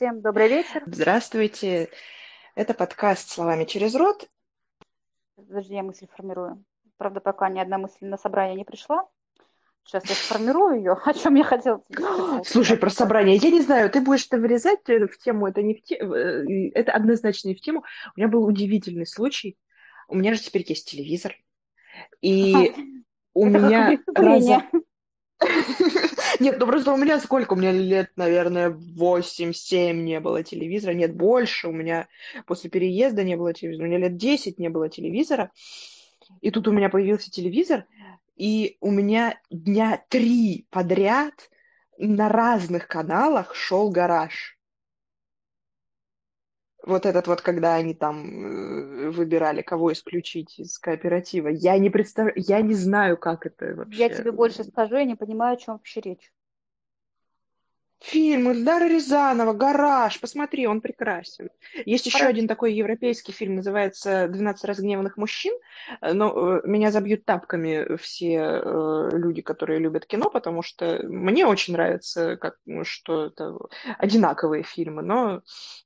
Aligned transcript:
Всем 0.00 0.22
добрый 0.22 0.48
вечер. 0.48 0.82
Здравствуйте. 0.86 1.90
Это 2.54 2.72
подкаст 2.72 3.28
«Словами 3.28 3.66
через 3.66 3.94
рот». 3.94 4.30
Подожди, 5.36 5.74
я 5.74 5.82
мысль 5.82 6.06
формирую. 6.16 6.64
Правда, 6.96 7.20
пока 7.20 7.50
ни 7.50 7.60
одна 7.60 7.76
мысль 7.76 8.06
на 8.06 8.16
собрание 8.16 8.56
не 8.56 8.64
пришла. 8.64 9.06
Сейчас 9.84 10.08
я 10.08 10.14
сформирую 10.14 10.78
ее. 10.78 10.92
О 11.04 11.12
чем 11.12 11.34
я 11.34 11.44
хотела 11.44 11.82
Слушай, 12.46 12.78
про 12.78 12.88
собрание. 12.88 13.36
Я 13.36 13.50
не 13.50 13.60
знаю, 13.60 13.90
ты 13.90 14.00
будешь 14.00 14.24
это 14.24 14.38
вырезать 14.38 14.80
в 14.86 15.18
тему, 15.18 15.46
это 15.46 15.60
не 15.60 15.74
в 15.74 15.82
тему, 15.82 16.14
э, 16.14 16.70
это 16.70 16.92
однозначно 16.92 17.48
не 17.48 17.54
в 17.54 17.60
тему. 17.60 17.84
У 18.16 18.20
меня 18.20 18.28
был 18.28 18.46
удивительный 18.46 19.06
случай. 19.06 19.58
У 20.08 20.14
меня 20.14 20.32
же 20.32 20.40
теперь 20.40 20.64
есть 20.66 20.88
телевизор. 20.88 21.34
И 22.22 22.54
у 23.34 23.44
меня 23.44 23.98
раза... 24.14 24.62
Нет, 26.40 26.58
ну 26.58 26.66
просто 26.66 26.92
у 26.92 26.96
меня 26.96 27.20
сколько? 27.20 27.52
У 27.52 27.56
меня 27.56 27.70
лет, 27.70 28.12
наверное, 28.16 28.70
8-7 28.70 29.92
не 29.92 30.20
было 30.20 30.42
телевизора. 30.42 30.94
Нет, 30.94 31.14
больше. 31.14 31.68
У 31.68 31.72
меня 31.72 32.08
после 32.46 32.70
переезда 32.70 33.24
не 33.24 33.36
было 33.36 33.52
телевизора. 33.52 33.84
У 33.84 33.88
меня 33.88 33.98
лет 33.98 34.16
10 34.16 34.58
не 34.58 34.70
было 34.70 34.88
телевизора. 34.88 35.50
И 36.40 36.50
тут 36.50 36.66
у 36.66 36.72
меня 36.72 36.88
появился 36.88 37.30
телевизор, 37.30 37.84
и 38.36 38.76
у 38.80 38.90
меня 38.90 39.38
дня 39.50 40.02
три 40.08 40.66
подряд 40.70 41.50
на 41.98 42.28
разных 42.28 42.88
каналах 42.88 43.54
шел 43.54 43.90
гараж 43.90 44.58
вот 46.84 47.06
этот 47.06 47.26
вот, 47.26 47.40
когда 47.40 47.74
они 47.74 47.94
там 47.94 48.24
э, 48.24 49.10
выбирали, 49.10 49.62
кого 49.62 49.92
исключить 49.92 50.58
из 50.58 50.78
кооператива. 50.78 51.48
Я 51.48 51.78
не 51.78 51.90
представляю, 51.90 52.34
я 52.36 52.60
не 52.60 52.74
знаю, 52.74 53.16
как 53.16 53.46
это 53.46 53.74
вообще. 53.74 54.02
Я 54.02 54.08
тебе 54.08 54.32
больше 54.32 54.64
скажу, 54.64 54.96
я 54.96 55.04
не 55.04 55.16
понимаю, 55.16 55.54
о 55.54 55.60
чем 55.60 55.74
вообще 55.74 56.00
речь. 56.00 56.32
Фильм 58.02 58.50
Ильдара 58.50 58.88
Рязанова 58.88 59.52
«Гараж». 59.52 60.18
Посмотри, 60.20 60.66
он 60.66 60.80
прекрасен. 60.80 61.50
Есть 61.84 62.06
еще 62.06 62.24
один 62.24 62.48
такой 62.48 62.72
европейский 62.72 63.32
фильм, 63.32 63.56
называется 63.56 64.24
«12 64.24 64.56
разгневанных 64.64 65.18
мужчин». 65.18 65.52
Но 66.00 66.56
э, 66.56 66.62
меня 66.64 66.90
забьют 66.92 67.26
тапками 67.26 67.96
все 67.96 68.62
э, 68.64 69.10
люди, 69.12 69.42
которые 69.42 69.80
любят 69.80 70.06
кино, 70.06 70.30
потому 70.30 70.62
что 70.62 71.00
мне 71.02 71.46
очень 71.46 71.74
нравится, 71.74 72.38
как, 72.38 72.56
ну, 72.64 72.84
что 72.84 73.26
это 73.26 73.56
одинаковые 73.98 74.62
фильмы, 74.62 75.02
но 75.02 75.42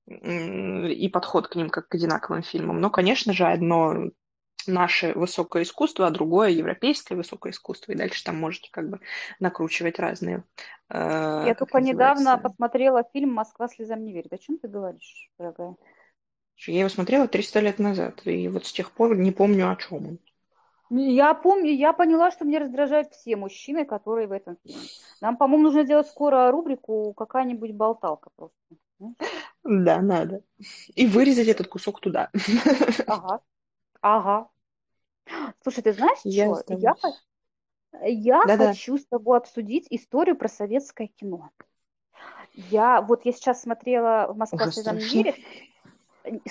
и 0.06 1.09
подход 1.09 1.49
к 1.49 1.56
ним 1.56 1.69
как 1.69 1.89
к 1.89 1.95
одинаковым 1.97 2.43
фильмам. 2.43 2.81
Но, 2.81 2.91
конечно 2.91 3.33
же, 3.33 3.45
одно 3.45 4.11
наше 4.67 5.12
высокое 5.15 5.62
искусство, 5.62 6.07
а 6.07 6.11
другое 6.11 6.51
европейское 6.51 7.17
высокое 7.17 7.53
искусство. 7.53 7.93
И 7.93 7.97
дальше 7.97 8.25
там 8.25 8.37
можете 8.37 8.71
как 8.71 8.89
бы 8.89 9.01
накручивать 9.41 9.98
разные. 9.98 10.45
Э, 10.91 11.47
Я 11.47 11.55
только 11.55 11.81
недавно 11.81 12.39
посмотрела 12.39 13.05
фильм 13.12 13.33
«Москва 13.33 13.69
слезам 13.69 14.05
не 14.05 14.12
верит». 14.12 14.33
О 14.33 14.39
чем 14.39 14.59
ты 14.59 14.69
говоришь, 14.69 15.31
дорогая? 15.39 15.77
Я 16.67 16.81
его 16.81 16.89
смотрела 16.89 17.29
300 17.29 17.61
лет 17.61 17.79
назад, 17.79 18.27
и 18.27 18.48
вот 18.48 18.67
с 18.67 18.73
тех 18.73 18.91
пор 18.93 19.17
не 19.17 19.33
помню, 19.33 19.71
о 19.71 19.77
чем 19.77 20.06
он. 20.09 20.19
Я 20.91 21.34
помню, 21.34 21.73
я 21.73 21.93
поняла, 21.93 22.31
что 22.31 22.45
мне 22.45 22.59
раздражают 22.59 23.12
все 23.12 23.37
мужчины, 23.37 23.84
которые 23.84 24.28
в 24.28 24.33
этом 24.33 24.56
фильме. 24.65 24.83
Нам, 25.21 25.37
по-моему, 25.37 25.65
нужно 25.65 25.84
сделать 25.84 26.06
скоро 26.06 26.51
рубрику 26.51 27.12
«Какая-нибудь 27.15 27.73
болталка» 27.73 28.31
просто. 28.37 28.56
Да, 29.65 30.01
надо. 30.03 30.43
И 30.95 31.06
вырезать 31.06 31.49
этот 31.49 31.69
кусок 31.69 32.01
туда. 32.01 32.31
Ага. 33.06 33.41
Ага. 34.03 34.51
Слушай, 35.62 35.83
ты 35.83 35.92
знаешь, 35.92 36.19
я 36.25 36.55
что? 36.55 36.75
Я, 36.75 36.94
я 38.03 38.42
да, 38.47 38.56
хочу 38.56 38.98
с 38.98 39.06
тобой 39.06 39.39
обсудить 39.39 39.86
историю 39.91 40.36
про 40.36 40.48
советское 40.48 41.06
кино. 41.06 41.50
Я 42.55 43.00
вот 43.00 43.25
я 43.25 43.33
сейчас 43.33 43.62
смотрела 43.62 44.27
в 44.33 44.36
Москва 44.36 44.70
слезам 44.70 44.97
не 44.97 45.05
верит. 45.05 45.36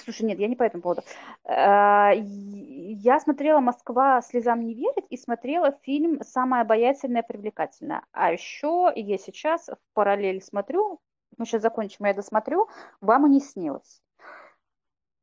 Слушай, 0.04 0.24
нет, 0.28 0.40
я 0.40 0.48
не 0.48 0.56
по 0.56 0.64
этому 0.64 0.84
поводу. 0.84 1.02
Э, 1.46 2.12
я 2.16 3.20
смотрела 3.20 3.60
«Москва 3.60 4.22
слезам 4.22 4.62
не 4.62 4.76
верит» 4.76 5.06
и 5.10 5.18
смотрела 5.18 5.72
фильм 5.82 6.22
«Самая 6.22 6.62
обаятельная 6.62 7.24
привлекательная». 7.24 8.04
А 8.12 8.32
еще 8.32 8.92
я 8.96 9.18
сейчас 9.18 9.68
в 9.68 9.78
параллель 9.94 10.44
смотрю, 10.44 11.00
мы 11.38 11.46
сейчас 11.48 11.64
закончим, 11.64 12.06
я 12.06 12.14
досмотрю, 12.14 12.70
«Вам 13.02 13.26
и 13.26 13.30
не 13.30 13.40
снилось». 13.40 14.04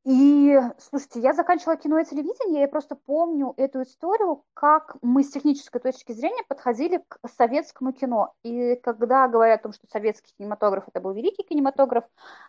И, 0.03 0.59
слушайте, 0.79 1.19
я 1.19 1.33
заканчивала 1.33 1.77
кино 1.77 1.99
и 1.99 2.05
телевидение, 2.05 2.61
я 2.61 2.67
просто 2.67 2.95
помню 2.95 3.53
эту 3.57 3.83
историю, 3.83 4.43
как 4.55 4.95
мы 5.03 5.23
с 5.23 5.29
технической 5.29 5.79
точки 5.79 6.11
зрения 6.11 6.41
подходили 6.47 7.05
к 7.07 7.19
советскому 7.37 7.93
кино. 7.93 8.33
И 8.41 8.77
когда 8.77 9.27
говорят 9.27 9.59
о 9.59 9.63
том, 9.63 9.73
что 9.73 9.85
советский 9.91 10.33
кинематограф 10.39 10.85
это 10.87 11.01
был 11.01 11.11
великий 11.11 11.43
кинематограф, 11.43 12.05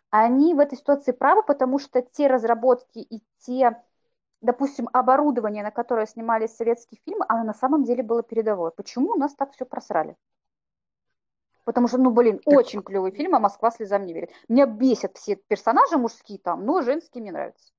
они 0.08 0.54
в 0.54 0.60
этой 0.60 0.78
ситуации 0.78 1.12
правы, 1.12 1.42
потому 1.42 1.78
что 1.78 2.00
те 2.00 2.26
разработки 2.26 3.00
и 3.00 3.22
те, 3.40 3.82
допустим, 4.40 4.88
оборудование, 4.90 5.62
на 5.62 5.70
которое 5.70 6.06
снимались 6.06 6.56
советские 6.56 7.00
фильмы, 7.04 7.26
оно 7.28 7.44
на 7.44 7.54
самом 7.54 7.84
деле 7.84 8.02
было 8.02 8.22
передовое. 8.22 8.70
Почему 8.70 9.10
у 9.10 9.16
нас 9.16 9.34
так 9.34 9.52
все 9.52 9.66
просрали? 9.66 10.16
Потому 11.64 11.88
что, 11.88 11.98
ну, 11.98 12.10
блин, 12.10 12.38
так... 12.38 12.54
очень 12.54 12.82
клевый 12.82 13.12
фильм, 13.12 13.34
а 13.34 13.40
Москва 13.40 13.70
слезам 13.70 14.04
не 14.04 14.12
верит. 14.12 14.30
Меня 14.48 14.66
бесят 14.66 15.16
все 15.16 15.36
персонажи 15.36 15.96
мужские 15.96 16.38
там, 16.38 16.66
но 16.66 16.82
женские 16.82 17.22
мне 17.22 17.32
нравятся. 17.32 17.72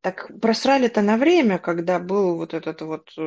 Так 0.00 0.30
просрали-то 0.40 1.00
на 1.00 1.16
время, 1.16 1.58
когда 1.58 2.00
был 2.00 2.36
вот 2.36 2.54
этот 2.54 2.82
вот 2.82 3.12
э, 3.16 3.22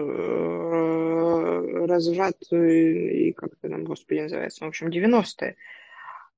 разврат 1.85 2.35
и 2.51 3.31
как 3.31 3.51
это 3.53 3.69
там, 3.69 3.85
господи, 3.85 4.19
называется, 4.19 4.65
в 4.65 4.67
общем, 4.67 4.89
90-е. 4.89 5.55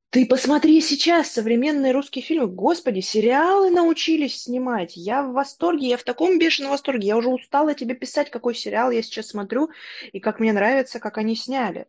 Ты 0.10 0.26
посмотри 0.26 0.80
сейчас 0.82 1.32
современные 1.32 1.92
русские 1.92 2.24
фильмы. 2.24 2.48
Господи, 2.48 3.00
сериалы 3.02 3.72
научились 3.72 4.44
снимать. 4.44 4.96
Я 4.96 5.24
в 5.24 5.34
восторге, 5.34 5.90
я 5.90 5.98
в 5.98 6.04
таком 6.04 6.40
бешеном 6.40 6.72
восторге. 6.72 7.08
Я 7.08 7.18
уже 7.18 7.30
устала 7.30 7.74
тебе 7.74 7.94
писать, 7.94 8.30
какой 8.30 8.56
сериал 8.56 8.92
я 8.92 9.02
сейчас 9.02 9.28
смотрю 9.28 9.70
и 10.14 10.20
как 10.20 10.40
мне 10.40 10.54
нравится, 10.54 11.00
как 11.00 11.18
они 11.18 11.36
сняли. 11.36 11.88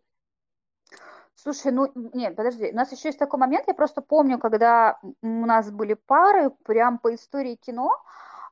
Слушай, 1.41 1.71
ну, 1.71 1.93
нет, 2.15 2.35
подожди, 2.35 2.71
у 2.73 2.75
нас 2.75 2.91
еще 2.91 3.09
есть 3.09 3.19
такой 3.19 3.39
момент, 3.39 3.65
я 3.69 3.75
просто 3.75 4.03
помню, 4.03 4.39
когда 4.39 4.99
у 5.23 5.47
нас 5.47 5.71
были 5.71 5.95
пары, 5.95 6.51
прям 6.65 6.99
по 6.99 7.15
истории 7.15 7.55
кино, 7.55 7.93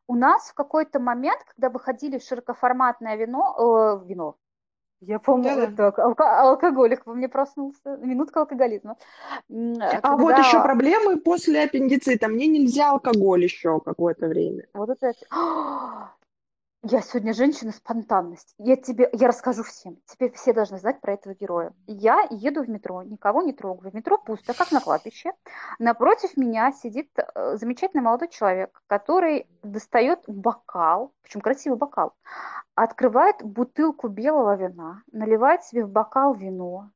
у 0.06 0.14
нас 0.14 0.50
в 0.50 0.54
какой-то 0.54 1.00
момент, 1.00 1.42
когда 1.48 1.68
выходили 1.68 2.18
в 2.18 2.22
широкоформатное 2.22 3.16
вино, 3.16 4.00
э, 4.04 4.08
вино, 4.08 4.36
я 5.00 5.18
помню, 5.18 5.56
да, 5.56 5.66
да. 5.66 5.76
Так, 5.76 5.98
алко- 5.98 6.40
алкоголик 6.40 7.04
во 7.06 7.14
мне 7.14 7.28
проснулся, 7.28 7.96
минутка 7.96 8.40
алкоголизма. 8.40 8.96
А 9.50 10.00
когда... 10.00 10.16
вот 10.16 10.38
еще 10.38 10.62
проблемы 10.62 11.16
после 11.18 11.64
аппендицита, 11.64 12.28
мне 12.28 12.46
нельзя 12.46 12.90
алкоголь 12.90 13.42
еще 13.42 13.80
какое-то 13.80 14.28
время. 14.28 14.66
Вот 14.74 14.90
это... 14.90 15.12
Я 16.88 17.00
сегодня 17.00 17.34
женщина 17.34 17.72
спонтанность. 17.72 18.54
Я 18.58 18.76
тебе, 18.76 19.08
я 19.12 19.26
расскажу 19.26 19.64
всем. 19.64 19.96
Теперь 20.06 20.30
все 20.30 20.52
должны 20.52 20.78
знать 20.78 21.00
про 21.00 21.14
этого 21.14 21.34
героя. 21.34 21.72
Я 21.88 22.24
еду 22.30 22.62
в 22.62 22.68
метро, 22.68 23.02
никого 23.02 23.42
не 23.42 23.52
трогаю. 23.52 23.90
В 23.90 23.94
метро 23.94 24.18
пусто, 24.18 24.54
как 24.54 24.70
на 24.70 24.80
кладбище. 24.80 25.32
Напротив 25.80 26.36
меня 26.36 26.70
сидит 26.70 27.10
э, 27.18 27.56
замечательный 27.56 28.02
молодой 28.02 28.28
человек, 28.28 28.80
который 28.86 29.48
достает 29.64 30.20
бокал, 30.28 31.12
причем 31.22 31.40
красивый 31.40 31.76
бокал, 31.76 32.14
открывает 32.76 33.42
бутылку 33.42 34.06
белого 34.06 34.54
вина, 34.54 35.02
наливает 35.10 35.64
себе 35.64 35.84
в 35.84 35.90
бокал 35.90 36.34
вино, 36.34 36.90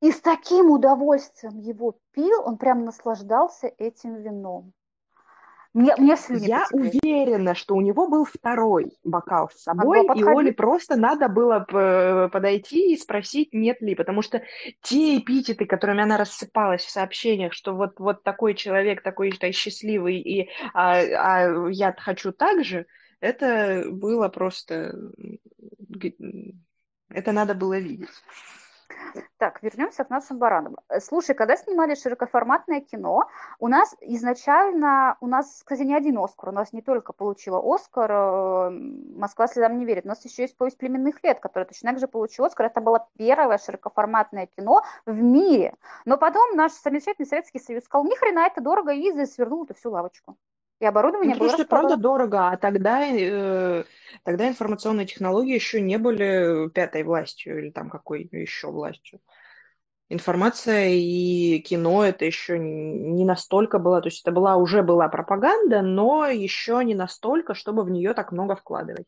и 0.00 0.10
с 0.10 0.22
таким 0.22 0.70
удовольствием 0.70 1.58
его 1.58 1.98
пил, 2.12 2.42
он 2.46 2.56
прям 2.56 2.86
наслаждался 2.86 3.66
этим 3.76 4.14
вином. 4.14 4.72
Мне, 5.74 5.92
мне 5.96 6.14
Я 6.30 6.66
потекли. 6.70 7.00
уверена, 7.02 7.56
что 7.56 7.74
у 7.74 7.80
него 7.80 8.08
был 8.08 8.24
второй 8.24 8.92
бокал 9.02 9.50
с 9.50 9.64
собой, 9.64 10.06
и 10.16 10.22
Оле 10.22 10.52
просто 10.52 10.94
надо 10.94 11.28
было 11.28 11.66
подойти 12.32 12.92
и 12.92 12.96
спросить, 12.96 13.52
нет 13.52 13.82
ли, 13.82 13.96
потому 13.96 14.22
что 14.22 14.40
те 14.82 15.18
эпитеты, 15.18 15.66
которыми 15.66 16.04
она 16.04 16.16
рассыпалась 16.16 16.84
в 16.84 16.90
сообщениях, 16.90 17.52
что 17.52 17.74
вот, 17.74 17.98
вот 17.98 18.22
такой 18.22 18.54
человек, 18.54 19.02
такой 19.02 19.30
-то 19.30 19.50
счастливый, 19.50 20.20
и 20.20 20.48
а, 20.74 21.00
а 21.00 21.68
я 21.70 21.92
хочу 21.92 22.30
так 22.30 22.64
же, 22.64 22.86
это 23.18 23.84
было 23.90 24.28
просто... 24.28 24.96
Это 27.10 27.32
надо 27.32 27.54
было 27.54 27.78
видеть. 27.78 28.10
Так, 29.38 29.62
вернемся 29.62 30.04
к 30.04 30.10
нашим 30.10 30.38
баранам. 30.38 30.76
Э, 30.88 31.00
слушай, 31.00 31.34
когда 31.34 31.56
снимали 31.56 31.94
широкоформатное 31.94 32.80
кино, 32.80 33.28
у 33.58 33.68
нас 33.68 33.94
изначально, 34.00 35.16
у 35.20 35.26
нас, 35.26 35.62
кстати, 35.64 35.82
не 35.82 35.94
один 35.94 36.18
Оскар, 36.18 36.48
у 36.50 36.52
нас 36.52 36.72
не 36.72 36.82
только 36.82 37.12
получила 37.12 37.60
Оскар 37.62 38.10
э, 38.10 38.70
«Москва 38.70 39.46
слезам 39.46 39.78
не 39.78 39.84
верит», 39.84 40.04
у 40.04 40.08
нас 40.08 40.24
еще 40.24 40.42
есть 40.42 40.56
«Повесть 40.56 40.78
племенных 40.78 41.22
лет», 41.22 41.40
которая 41.40 41.66
точно 41.66 41.90
так 41.90 42.00
же 42.00 42.08
получила 42.08 42.46
Оскар. 42.46 42.66
Это 42.66 42.80
было 42.80 43.08
первое 43.18 43.58
широкоформатное 43.58 44.46
кино 44.46 44.82
в 45.06 45.14
мире. 45.14 45.74
Но 46.04 46.16
потом 46.16 46.56
наш 46.56 46.72
замечательный 46.72 47.26
Советский 47.26 47.58
Союз 47.58 47.84
сказал, 47.84 48.04
ни 48.04 48.14
хрена 48.16 48.46
это 48.46 48.60
дорого, 48.60 48.92
и 48.92 49.26
свернул 49.26 49.64
эту 49.64 49.74
всю 49.74 49.90
лавочку 49.90 50.36
и 50.84 50.86
оборудование 50.86 51.34
ну, 51.34 51.40
было 51.40 51.50
что 51.50 51.64
правда 51.64 51.96
дорого, 51.96 52.48
а 52.48 52.56
тогда, 52.56 53.06
э, 53.06 53.84
тогда 54.22 54.48
информационные 54.48 55.06
технологии 55.06 55.54
еще 55.54 55.80
не 55.80 55.98
были 55.98 56.68
пятой 56.70 57.02
властью 57.02 57.58
или 57.58 57.70
там 57.70 57.90
какой 57.90 58.28
еще 58.30 58.70
властью. 58.70 59.20
Информация 60.10 60.90
и 60.90 61.58
кино 61.60 62.04
это 62.04 62.26
еще 62.26 62.58
не 62.58 63.24
настолько 63.24 63.78
было, 63.78 64.02
то 64.02 64.08
есть 64.08 64.20
это 64.22 64.32
была 64.32 64.56
уже 64.56 64.82
была 64.82 65.08
пропаганда, 65.08 65.80
но 65.80 66.26
еще 66.26 66.84
не 66.84 66.94
настолько, 66.94 67.54
чтобы 67.54 67.82
в 67.82 67.90
нее 67.90 68.12
так 68.12 68.30
много 68.30 68.54
вкладывать. 68.54 69.06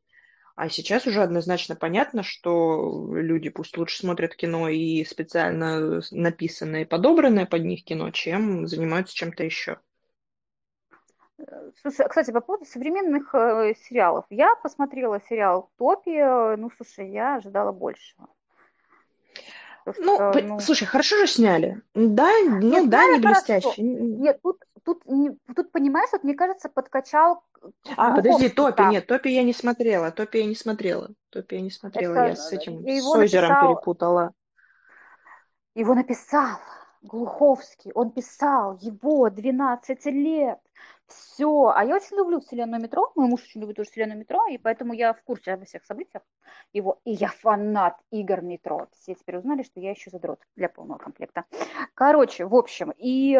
А 0.57 0.71
сейчас 0.71 1.07
уже 1.07 1.23
однозначно 1.23 1.77
понятно, 1.77 2.23
что 2.23 3.15
люди 3.15 3.51
пусть 3.51 3.77
лучше 3.77 3.99
смотрят 3.99 4.35
кино 4.35 4.71
и 4.71 5.05
специально 5.05 6.01
написанное 6.11 6.83
и 6.83 6.87
подобранное 6.87 7.45
под 7.45 7.65
них 7.65 7.85
кино, 7.85 8.11
чем 8.11 8.67
занимаются 8.67 9.15
чем-то 9.15 9.45
еще. 9.45 9.79
Слушай, 11.83 12.09
кстати, 12.09 12.31
по 12.31 12.41
поводу 12.41 12.65
современных 12.65 13.35
э, 13.35 13.75
сериалов. 13.83 14.25
Я 14.31 14.55
посмотрела 14.57 15.21
сериал 15.29 15.71
«Топи», 15.77 16.17
ну, 16.57 16.71
слушай, 16.77 17.11
я 17.11 17.37
ожидала 17.37 17.73
большего. 17.73 18.29
Ну, 19.85 19.93
что, 19.93 20.33
ну, 20.43 20.59
слушай, 20.59 20.85
хорошо 20.85 21.17
же 21.19 21.27
сняли. 21.29 21.81
Да, 21.95 22.29
ну 22.45 22.59
Нет, 22.59 22.91
да, 22.91 23.05
не 23.07 23.21
блестяще. 23.21 23.81
Нет, 23.81 24.41
тут, 24.43 24.65
тут, 24.83 25.05
тут, 25.55 25.71
понимаешь, 25.71 26.09
вот 26.13 26.25
мне 26.25 26.35
кажется, 26.35 26.69
подкачал... 26.69 27.45
А, 27.97 28.15
подожди, 28.17 28.49
Топи, 28.49 28.83
нет, 28.83 29.07
Топи 29.07 29.29
я 29.29 29.45
не 29.45 29.53
смотрела, 29.53 30.11
Топи 30.11 30.39
я 30.39 30.47
не 30.47 30.57
смотрела. 30.57 31.11
Топи 31.31 31.57
я 31.57 31.61
не 31.61 31.71
смотрела, 31.71 32.15
Это, 32.15 32.27
я 32.29 32.37
с 32.37 32.53
этим, 32.53 32.81
с 32.81 33.07
озером 33.07 33.51
написал... 33.51 33.75
перепутала. 33.75 34.33
Его 35.75 35.95
написал 35.95 36.59
Глуховский, 37.03 37.93
он 37.93 38.11
писал 38.11 38.79
его 38.81 39.31
12 39.31 40.07
лет. 40.07 40.59
Все. 41.07 41.73
А 41.75 41.85
я 41.85 41.97
очень 41.97 42.17
люблю 42.17 42.41
вселенную 42.41 42.83
метро. 42.83 43.13
Мой 43.15 43.29
муж 43.29 43.43
очень 43.43 43.61
любит 43.61 43.77
тоже 43.77 43.91
вселенную 43.91 44.19
метро, 44.19 44.47
и 44.49 44.59
поэтому 44.59 44.93
я 44.93 45.13
в 45.13 45.23
курсе 45.23 45.53
обо 45.53 45.65
всех 45.65 45.85
событиях 45.85 46.23
его. 46.73 47.01
И 47.05 47.13
я 47.13 47.29
фанат 47.29 48.01
игр 48.11 48.41
метро. 48.41 48.89
Все 48.93 49.15
теперь 49.15 49.39
узнали, 49.39 49.63
что 49.63 49.81
я 49.81 49.91
еще 49.91 50.11
задрот 50.11 50.41
для 50.57 50.69
полного 50.69 50.99
комплекта. 50.99 51.45
Короче, 51.95 52.45
в 52.45 52.55
общем, 52.55 52.93
и 52.97 53.39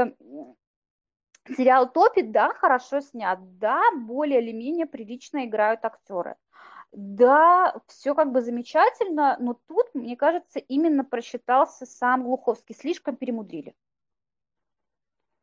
сериал 1.57 1.91
топит, 1.91 2.31
да, 2.33 2.53
хорошо 2.55 3.01
снят, 3.01 3.39
да, 3.59 3.81
более 3.95 4.43
или 4.43 4.53
менее 4.53 4.87
прилично 4.87 5.45
играют 5.45 5.85
актеры. 5.85 6.37
Да, 6.93 7.75
все 7.89 8.15
как 8.15 8.33
бы 8.33 8.41
замечательно, 8.41 9.37
но 9.39 9.55
тут, 9.67 9.95
мне 9.95 10.17
кажется, 10.17 10.61
именно 10.61 11.05
просчитался 11.05 11.85
сам 11.85 12.23
Глуховский. 12.25 12.75
Слишком 12.75 13.17
перемудрили. 13.17 13.75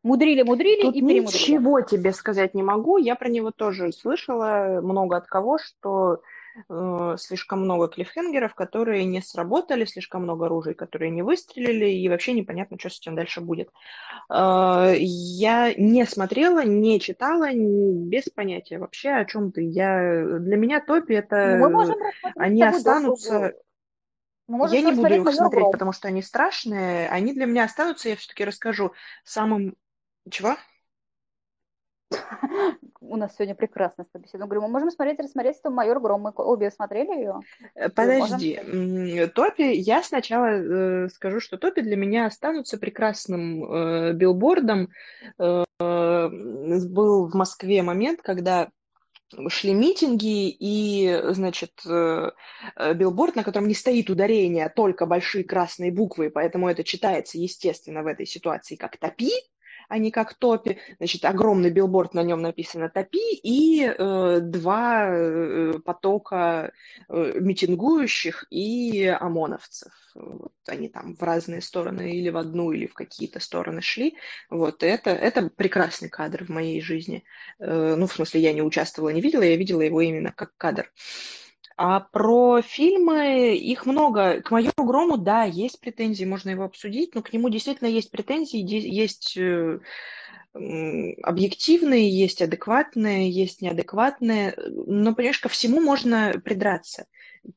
Мудрили, 0.03 0.43
мудрили 0.43 0.81
Тут 0.81 0.95
и 0.95 0.99
перемудрили. 0.99 1.41
Ничего 1.41 1.79
тебе 1.79 2.11
сказать 2.11 2.53
не 2.53 2.61
могу. 2.61 2.97
Я 2.97 3.15
про 3.15 3.29
него 3.29 3.51
тоже 3.51 3.93
слышала 3.93 4.81
много 4.81 5.15
от 5.15 5.27
кого, 5.27 5.57
что 5.57 6.21
э, 6.69 7.15
слишком 7.17 7.61
много 7.61 7.87
клиффхенгеров, 7.87 8.53
которые 8.53 9.05
не 9.05 9.21
сработали, 9.21 9.85
слишком 9.85 10.23
много 10.23 10.47
оружий, 10.47 10.73
которые 10.73 11.09
не 11.09 11.21
выстрелили, 11.21 11.89
и 11.89 12.09
вообще 12.09 12.33
непонятно, 12.33 12.77
что 12.77 12.89
с 12.89 12.99
этим 12.99 13.15
дальше 13.15 13.39
будет. 13.39 13.69
Э, 14.29 14.93
я 14.97 15.73
не 15.73 16.05
смотрела, 16.05 16.65
не 16.65 16.99
читала, 16.99 17.53
не, 17.53 17.93
без 18.05 18.25
понятия 18.25 18.79
вообще 18.79 19.11
о 19.11 19.23
чем 19.23 19.53
ты. 19.53 19.61
Я, 19.61 20.25
для 20.39 20.57
меня 20.57 20.81
топи 20.81 21.13
это... 21.13 21.55
Ну, 21.55 21.63
мы 21.63 21.69
можем 21.69 21.95
они 22.35 22.61
останутся... 22.61 23.53
я 24.49 24.81
не 24.81 24.91
буду 24.91 25.13
их 25.13 25.33
смотреть, 25.33 25.71
потому 25.71 25.93
что 25.93 26.09
они 26.09 26.21
страшные. 26.21 27.07
Они 27.07 27.31
для 27.31 27.45
меня 27.45 27.63
останутся, 27.63 28.09
я 28.09 28.17
все-таки 28.17 28.43
расскажу, 28.43 28.91
самым 29.23 29.77
чего? 30.29 30.55
У 33.01 33.17
нас 33.17 33.35
сегодня 33.35 33.53
прекрасно 33.53 34.05
с 34.05 34.07
тобой 34.07 34.25
беседа. 34.25 34.45
Говорю, 34.45 34.61
мы 34.61 34.69
можем 34.69 34.89
смотреть, 34.91 35.19
рассмотреть 35.19 35.57
что 35.57 35.69
«Майор 35.69 35.99
Гром». 35.99 36.21
Мы 36.21 36.31
обе 36.35 36.71
смотрели 36.71 37.15
ее? 37.15 37.39
Э, 37.75 37.89
подожди. 37.89 39.27
Топи, 39.35 39.73
я 39.73 40.01
сначала 40.03 40.45
э, 40.45 41.09
скажу, 41.09 41.39
что 41.39 41.57
Топи 41.57 41.81
для 41.81 41.95
меня 41.95 42.25
останутся 42.25 42.77
прекрасным 42.77 43.63
э, 43.65 44.13
билбордом. 44.13 44.89
Э, 45.37 45.63
был 45.79 47.27
в 47.29 47.35
Москве 47.35 47.83
момент, 47.83 48.21
когда 48.21 48.69
шли 49.49 49.73
митинги, 49.73 50.49
и, 50.49 51.19
значит, 51.29 51.71
э, 51.85 52.31
э, 52.75 52.93
билборд, 52.93 53.35
на 53.35 53.43
котором 53.43 53.67
не 53.67 53.73
стоит 53.73 54.09
ударение, 54.09 54.65
а 54.65 54.69
только 54.69 55.05
большие 55.05 55.43
красные 55.43 55.91
буквы, 55.91 56.29
поэтому 56.29 56.69
это 56.69 56.83
читается, 56.83 57.37
естественно, 57.37 58.03
в 58.03 58.07
этой 58.07 58.25
ситуации 58.25 58.75
как 58.75 58.97
«топи», 58.97 59.31
а 59.93 59.99
не 59.99 60.09
как 60.09 60.33
топи. 60.33 60.79
Значит, 60.97 61.23
огромный 61.23 61.69
билборд, 61.69 62.15
на 62.15 62.23
нем 62.23 62.41
написано 62.41 62.89
топи, 62.89 63.35
и 63.43 63.85
э, 63.85 64.39
два 64.41 65.05
э, 65.07 65.73
потока 65.85 66.71
э, 67.09 67.39
митингующих 67.39 68.47
и 68.49 69.05
ОМОНовцев. 69.05 69.93
Вот 70.15 70.53
они 70.65 70.89
там 70.89 71.15
в 71.15 71.21
разные 71.21 71.61
стороны, 71.61 72.09
или 72.11 72.29
в 72.31 72.37
одну, 72.37 72.71
или 72.71 72.87
в 72.87 72.95
какие-то 72.95 73.39
стороны 73.39 73.81
шли. 73.83 74.17
Вот 74.49 74.81
это, 74.81 75.11
это 75.11 75.51
прекрасный 75.55 76.09
кадр 76.09 76.45
в 76.45 76.49
моей 76.49 76.81
жизни. 76.81 77.23
Э, 77.59 77.93
ну, 77.95 78.07
в 78.07 78.13
смысле, 78.13 78.41
я 78.41 78.51
не 78.51 78.63
участвовала, 78.63 79.11
не 79.11 79.21
видела, 79.21 79.43
я 79.43 79.55
видела 79.55 79.81
его 79.81 80.01
именно 80.01 80.31
как 80.31 80.57
кадр. 80.57 80.91
А 81.75 81.99
про 82.01 82.61
фильмы 82.61 83.55
их 83.55 83.85
много. 83.85 84.41
К 84.41 84.51
майору 84.51 84.85
Грому, 84.85 85.17
да, 85.17 85.43
есть 85.43 85.79
претензии, 85.79 86.25
можно 86.25 86.51
его 86.51 86.63
обсудить, 86.63 87.15
но 87.15 87.21
к 87.21 87.33
нему 87.33 87.49
действительно 87.49 87.87
есть 87.87 88.11
претензии, 88.11 88.59
есть 88.59 89.35
э, 89.37 89.79
объективные, 90.53 92.09
есть 92.09 92.41
адекватные, 92.41 93.29
есть 93.31 93.61
неадекватные. 93.61 94.53
Но, 94.57 95.15
понимаешь, 95.15 95.39
ко 95.39 95.49
всему 95.49 95.81
можно 95.81 96.33
придраться. 96.43 97.07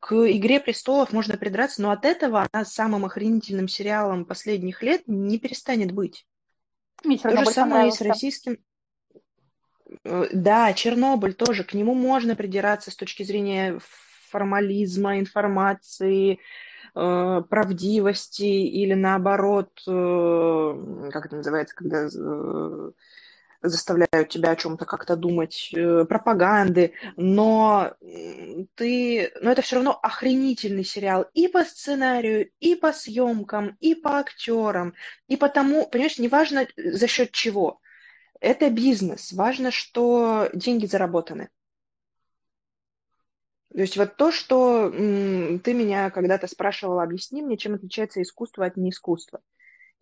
К 0.00 0.14
«Игре 0.32 0.60
престолов» 0.60 1.12
можно 1.12 1.36
придраться, 1.36 1.82
но 1.82 1.90
от 1.90 2.04
этого 2.04 2.48
она 2.50 2.64
самым 2.64 3.04
охренительным 3.04 3.68
сериалом 3.68 4.24
последних 4.24 4.82
лет 4.82 5.02
не 5.06 5.38
перестанет 5.38 5.92
быть. 5.92 6.26
Мне 7.04 7.18
То 7.18 7.36
же 7.36 7.46
самое 7.46 7.88
и 7.88 7.92
с 7.92 8.00
российским... 8.00 8.58
Э, 10.04 10.28
да, 10.32 10.72
Чернобыль 10.72 11.34
тоже, 11.34 11.64
к 11.64 11.74
нему 11.74 11.94
можно 11.94 12.34
придираться 12.34 12.90
с 12.90 12.96
точки 12.96 13.22
зрения 13.22 13.78
формализма 14.36 15.18
информации, 15.18 16.38
э, 16.94 17.42
правдивости 17.48 18.42
или 18.42 18.92
наоборот, 18.92 19.70
э, 19.88 21.10
как 21.10 21.26
это 21.26 21.36
называется, 21.36 21.74
когда 21.74 22.06
э, 22.06 22.90
заставляют 23.62 24.28
тебя 24.28 24.50
о 24.50 24.56
чем-то 24.56 24.84
как-то 24.84 25.16
думать, 25.16 25.72
пропаганды, 25.72 26.92
но 27.16 27.94
ты, 28.74 29.32
но 29.40 29.50
это 29.50 29.62
все 29.62 29.76
равно 29.76 29.98
охренительный 30.02 30.84
сериал 30.84 31.24
и 31.32 31.48
по 31.48 31.64
сценарию, 31.64 32.50
и 32.60 32.74
по 32.74 32.92
съемкам, 32.92 33.76
и 33.80 33.94
по 33.94 34.18
актерам, 34.18 34.92
и 35.28 35.36
потому, 35.36 35.86
понимаешь, 35.86 36.18
неважно 36.18 36.68
за 36.76 37.06
счет 37.06 37.32
чего. 37.32 37.80
Это 38.40 38.68
бизнес, 38.68 39.32
важно, 39.32 39.70
что 39.70 40.50
деньги 40.52 40.84
заработаны. 40.84 41.48
То 43.76 43.82
есть 43.82 43.98
вот 43.98 44.16
то, 44.16 44.32
что 44.32 44.88
ты 44.88 45.74
меня 45.74 46.08
когда-то 46.08 46.46
спрашивала, 46.46 47.02
объясни 47.02 47.42
мне, 47.42 47.58
чем 47.58 47.74
отличается 47.74 48.22
искусство 48.22 48.64
от 48.64 48.78
неискусства. 48.78 49.42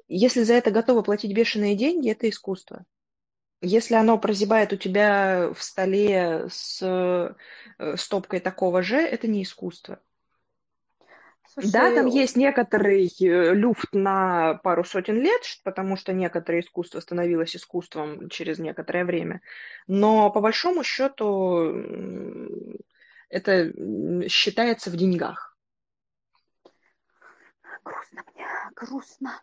Если 0.06 0.44
за 0.44 0.54
это 0.54 0.70
готовы 0.70 1.02
платить 1.02 1.34
бешеные 1.34 1.74
деньги, 1.74 2.08
это 2.08 2.30
искусство. 2.30 2.84
Если 3.62 3.94
оно 3.94 4.16
прозябает 4.16 4.72
у 4.72 4.76
тебя 4.76 5.50
в 5.52 5.60
столе 5.60 6.46
с 6.52 6.80
э, 6.82 7.96
стопкой 7.96 8.38
такого 8.38 8.80
же, 8.80 8.98
это 8.98 9.26
не 9.26 9.42
искусство. 9.42 9.98
Слушай, 11.52 11.72
да, 11.72 11.92
там 11.96 12.06
есть 12.06 12.36
некоторый 12.36 13.06
э, 13.08 13.54
люфт 13.54 13.92
на 13.92 14.54
пару 14.62 14.84
сотен 14.84 15.20
лет, 15.20 15.42
потому 15.64 15.96
что 15.96 16.12
некоторое 16.12 16.60
искусство 16.60 17.00
становилось 17.00 17.56
искусством 17.56 18.28
через 18.28 18.60
некоторое 18.60 19.04
время. 19.04 19.40
Но 19.88 20.30
по 20.30 20.40
большому 20.40 20.84
счету 20.84 21.72
это 23.28 23.72
считается 24.28 24.90
в 24.90 24.96
деньгах. 24.96 25.56
Грустно 27.84 28.24
мне, 28.34 28.46
грустно. 28.74 29.42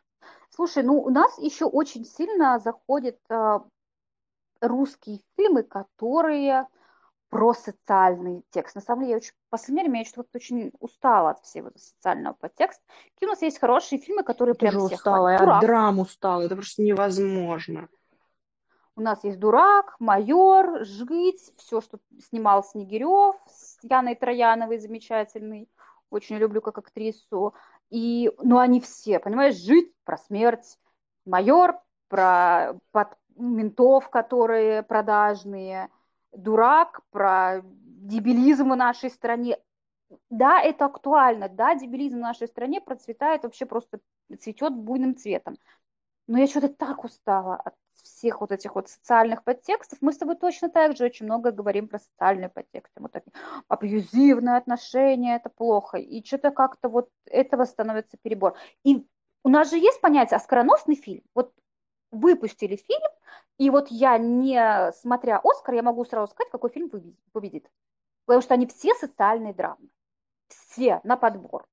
Слушай, 0.49 0.83
ну 0.83 1.01
у 1.01 1.09
нас 1.09 1.37
еще 1.37 1.65
очень 1.65 2.05
сильно 2.05 2.59
заходят 2.59 3.19
э, 3.29 3.59
русские 4.61 5.21
фильмы, 5.35 5.63
которые 5.63 6.67
про 7.29 7.53
социальный 7.53 8.43
текст. 8.51 8.75
На 8.75 8.81
самом 8.81 9.03
деле, 9.03 9.11
я 9.11 9.17
очень, 9.17 9.31
в 9.31 9.49
последнее 9.49 9.83
время 9.83 9.99
я 9.99 10.05
что-то 10.05 10.29
очень 10.35 10.71
устала 10.79 11.31
от 11.31 11.39
всего 11.39 11.69
этого 11.69 11.81
социального 11.81 12.33
подтекста. 12.33 12.83
Какие 13.13 13.27
у 13.27 13.31
нас 13.31 13.41
есть 13.41 13.57
хорошие 13.57 13.99
фильмы, 13.99 14.23
которые 14.23 14.53
прям 14.53 14.77
всех 14.85 14.99
устала, 14.99 15.29
я 15.29 15.37
от 15.37 15.61
драм 15.61 15.97
устала, 15.99 16.41
это 16.41 16.55
просто 16.55 16.81
невозможно. 16.81 17.87
У 18.97 19.01
нас 19.01 19.23
есть 19.23 19.39
«Дурак», 19.39 19.95
«Майор», 19.99 20.83
«Жить», 20.83 21.53
все, 21.55 21.79
что 21.79 21.99
снимал 22.29 22.65
Снегирев 22.65 23.37
с 23.81 23.89
Яной 23.89 24.15
Трояновой, 24.15 24.77
замечательный. 24.77 25.69
Очень 26.09 26.37
люблю 26.37 26.61
как 26.61 26.77
актрису. 26.77 27.53
И, 27.89 28.31
ну, 28.41 28.57
они 28.57 28.79
все, 28.79 29.19
понимаешь, 29.19 29.55
«Жить» 29.55 29.93
про 30.03 30.17
смерть, 30.17 30.77
«Майор» 31.25 31.79
про 32.07 32.73
под, 32.91 33.17
ментов, 33.35 34.09
которые 34.09 34.83
продажные, 34.83 35.89
«Дурак» 36.31 37.01
про 37.11 37.61
дебилизм 37.63 38.71
в 38.71 38.75
нашей 38.75 39.09
стране. 39.09 39.57
Да, 40.29 40.61
это 40.61 40.85
актуально, 40.85 41.47
да, 41.47 41.75
дебилизм 41.75 42.17
в 42.17 42.21
нашей 42.21 42.47
стране 42.47 42.81
процветает 42.81 43.43
вообще 43.43 43.65
просто 43.65 43.99
цветет 44.39 44.73
буйным 44.75 45.15
цветом. 45.15 45.57
Но 46.27 46.37
я 46.37 46.47
что-то 46.47 46.69
так 46.69 47.03
устала 47.03 47.55
от 47.55 47.75
всех 48.03 48.41
вот 48.41 48.51
этих 48.51 48.75
вот 48.75 48.89
социальных 48.89 49.43
подтекстов. 49.43 49.99
Мы 50.01 50.13
с 50.13 50.17
тобой 50.17 50.35
точно 50.35 50.69
так 50.69 50.97
же 50.97 51.05
очень 51.05 51.25
много 51.25 51.51
говорим 51.51 51.87
про 51.87 51.99
социальные 51.99 52.49
подтексты. 52.49 53.01
Вот 53.01 53.11
такие 53.11 53.33
абьюзивные 53.67 54.57
отношения, 54.57 55.35
это 55.35 55.49
плохо. 55.49 55.97
И 55.97 56.23
что-то 56.25 56.51
как-то 56.51 56.89
вот 56.89 57.09
этого 57.25 57.65
становится 57.65 58.17
перебор. 58.21 58.55
И 58.83 59.07
у 59.43 59.49
нас 59.49 59.69
же 59.69 59.77
есть 59.77 60.01
понятие 60.01 60.37
оскароносный 60.37 60.95
фильм. 60.95 61.23
Вот 61.33 61.53
выпустили 62.11 62.75
фильм, 62.75 63.07
и 63.57 63.69
вот 63.69 63.87
я, 63.89 64.17
не 64.17 64.91
смотря 64.93 65.39
Оскар, 65.43 65.75
я 65.75 65.83
могу 65.83 66.03
сразу 66.05 66.31
сказать, 66.31 66.51
какой 66.51 66.69
фильм 66.69 66.89
победит. 67.31 67.69
Потому 68.25 68.41
что 68.41 68.53
они 68.53 68.67
все 68.67 68.93
социальные 68.95 69.53
драмы. 69.53 69.89
Все 70.47 70.99
на 71.03 71.15
подбор. 71.15 71.65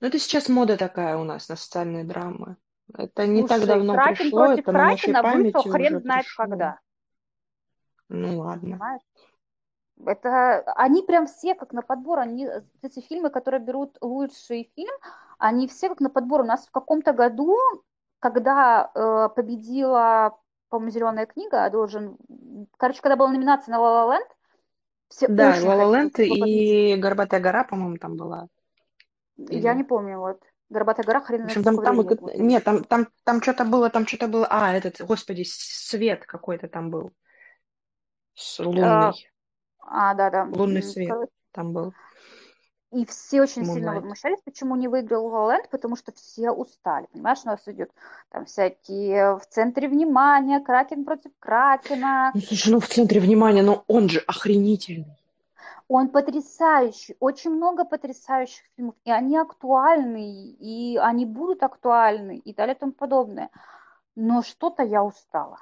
Ну, 0.00 0.06
это 0.06 0.18
сейчас 0.18 0.48
мода 0.48 0.76
такая 0.76 1.16
у 1.16 1.24
нас 1.24 1.48
на 1.48 1.56
социальные 1.56 2.04
драмы. 2.04 2.56
Это 2.96 3.26
не 3.26 3.40
Слушай, 3.40 3.58
так 3.60 3.68
давно 3.68 3.94
Кракен 3.94 4.16
пришло, 4.16 4.46
против 4.46 4.62
это 4.62 4.72
на 4.72 4.84
нашей 4.84 5.12
памяти 5.12 5.54
вышел 5.56 5.72
хрен 5.72 6.00
знает 6.00 6.24
пришло. 6.24 6.44
когда. 6.44 6.78
Ну 8.08 8.38
ладно. 8.38 8.60
Понимаешь? 8.60 9.02
Это 10.06 10.60
они 10.76 11.02
прям 11.02 11.26
все 11.26 11.54
как 11.54 11.72
на 11.72 11.82
подбор, 11.82 12.20
они 12.20 12.48
эти 12.82 13.00
фильмы, 13.00 13.30
которые 13.30 13.60
берут 13.60 13.98
лучший 14.00 14.70
фильм, 14.74 14.94
они 15.38 15.66
все 15.66 15.88
как 15.88 16.00
на 16.00 16.08
подбор. 16.08 16.42
У 16.42 16.44
нас 16.44 16.66
в 16.66 16.70
каком-то 16.70 17.12
году, 17.12 17.56
когда 18.20 18.90
э, 18.94 19.28
победила, 19.34 20.38
по-моему, 20.68 20.92
зеленая 20.92 21.26
книга, 21.26 21.68
должен, 21.70 22.16
короче, 22.76 23.02
когда 23.02 23.16
была 23.16 23.28
номинация 23.30 23.72
на 23.72 23.80
La 23.80 24.08
Land, 24.08 24.28
все 25.08 25.26
да, 25.26 25.58
La 25.58 25.90
Land 25.90 26.22
и 26.22 26.94
Горбатая 26.96 27.40
гора, 27.40 27.64
по-моему, 27.64 27.96
там 27.96 28.16
была. 28.16 28.46
Я 29.36 29.74
не 29.74 29.84
помню, 29.84 30.18
вот. 30.18 30.40
Горбатая 30.70 31.06
гора, 31.06 31.20
хрен 31.20 31.42
В 31.42 31.44
общем, 31.46 31.64
там, 31.64 31.82
там, 31.82 32.06
нет, 32.34 32.64
там, 32.64 32.84
там, 32.84 33.08
там 33.24 33.42
что-то 33.42 33.64
было, 33.64 33.88
там 33.88 34.06
что-то 34.06 34.28
было, 34.28 34.46
а, 34.50 34.74
этот, 34.74 35.00
господи, 35.00 35.44
свет 35.46 36.26
какой-то 36.26 36.68
там 36.68 36.90
был, 36.90 37.12
с 38.34 38.58
лунный. 38.58 38.82
А, 38.82 39.12
а 39.80 40.14
да, 40.14 40.30
да. 40.30 40.44
Лунный 40.44 40.82
свет 40.82 41.08
Короче. 41.08 41.32
там 41.52 41.72
был. 41.72 41.94
И 42.90 43.04
все 43.04 43.42
очень 43.42 43.62
Moonlight. 43.62 43.74
сильно 43.74 43.94
возмущались, 43.94 44.38
почему 44.44 44.74
не 44.76 44.88
выиграл 44.88 45.26
Лоланд, 45.26 45.68
потому 45.68 45.94
что 45.96 46.12
все 46.12 46.50
устали. 46.50 47.06
Понимаешь, 47.12 47.40
у 47.44 47.48
нас 47.48 47.60
идет 47.66 47.90
там 48.30 48.46
всякие 48.46 49.38
в 49.38 49.46
центре 49.46 49.88
внимания, 49.88 50.60
Кракен 50.60 51.04
против 51.04 51.32
Кракена. 51.38 52.30
Ну, 52.34 52.40
слушай, 52.40 52.70
ну 52.70 52.80
в 52.80 52.88
центре 52.88 53.20
внимания, 53.20 53.62
но 53.62 53.84
он 53.88 54.08
же 54.08 54.20
охренительный. 54.20 55.18
Он 55.88 56.08
потрясающий, 56.08 57.16
очень 57.20 57.50
много 57.50 57.84
потрясающих 57.84 58.64
фильмов, 58.76 58.94
и 59.04 59.10
они 59.10 59.36
актуальны, 59.36 60.52
и 60.60 60.96
они 60.98 61.26
будут 61.26 61.62
актуальны, 61.62 62.38
и 62.38 62.54
далее 62.54 62.74
и 62.74 62.78
тому 62.78 62.92
подобное. 62.92 63.50
Но 64.16 64.42
что-то 64.42 64.82
я 64.82 65.04
устала 65.04 65.60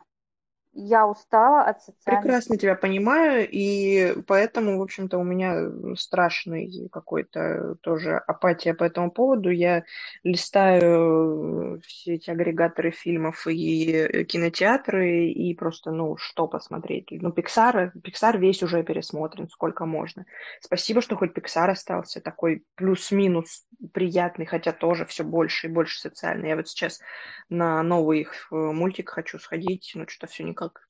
я 0.77 1.07
устала 1.07 1.63
от 1.63 1.83
социальных... 1.83 2.23
Прекрасно 2.23 2.59
тебя 2.59 2.75
понимаю, 2.75 3.49
и 3.51 4.15
поэтому, 4.27 4.79
в 4.79 4.83
общем-то, 4.83 5.17
у 5.19 5.25
меня 5.25 5.71
страшный 5.97 6.89
какой-то 6.93 7.77
тоже 7.81 8.17
апатия 8.17 8.75
по 8.75 8.85
этому 8.85 9.11
поводу. 9.11 9.51
Я 9.51 9.85
листаю 10.23 11.81
все 11.87 12.15
эти 12.15 12.31
агрегаторы 12.31 12.91
фильмов 12.91 13.47
и 13.47 14.25
кинотеатры, 14.29 15.29
и 15.29 15.55
просто, 15.55 15.93
ну, 15.93 16.17
что 16.19 16.47
посмотреть. 16.47 17.09
Ну, 17.11 17.31
Pixar, 17.31 17.93
Pixar 17.95 18.37
весь 18.37 18.63
уже 18.63 18.83
пересмотрен, 18.83 19.49
сколько 19.49 19.87
можно. 19.87 20.27
Спасибо, 20.61 21.01
что 21.01 21.17
хоть 21.17 21.33
Pixar 21.33 21.71
остался 21.71 22.21
такой 22.21 22.65
плюс-минус 22.75 23.65
приятный, 23.93 24.45
хотя 24.45 24.73
тоже 24.73 25.07
все 25.07 25.25
больше 25.25 25.69
и 25.69 25.71
больше 25.71 25.99
социальный. 25.99 26.51
Я 26.51 26.57
вот 26.57 26.69
сейчас 26.69 27.01
на 27.49 27.83
новый 27.83 28.25
э, 28.25 28.55
мультик 28.55 29.11
хочу 29.11 29.39
сходить, 29.39 29.93
но 29.95 30.07
что-то 30.07 30.31
все 30.31 30.45
никак 30.45 30.66
никак 30.67 30.81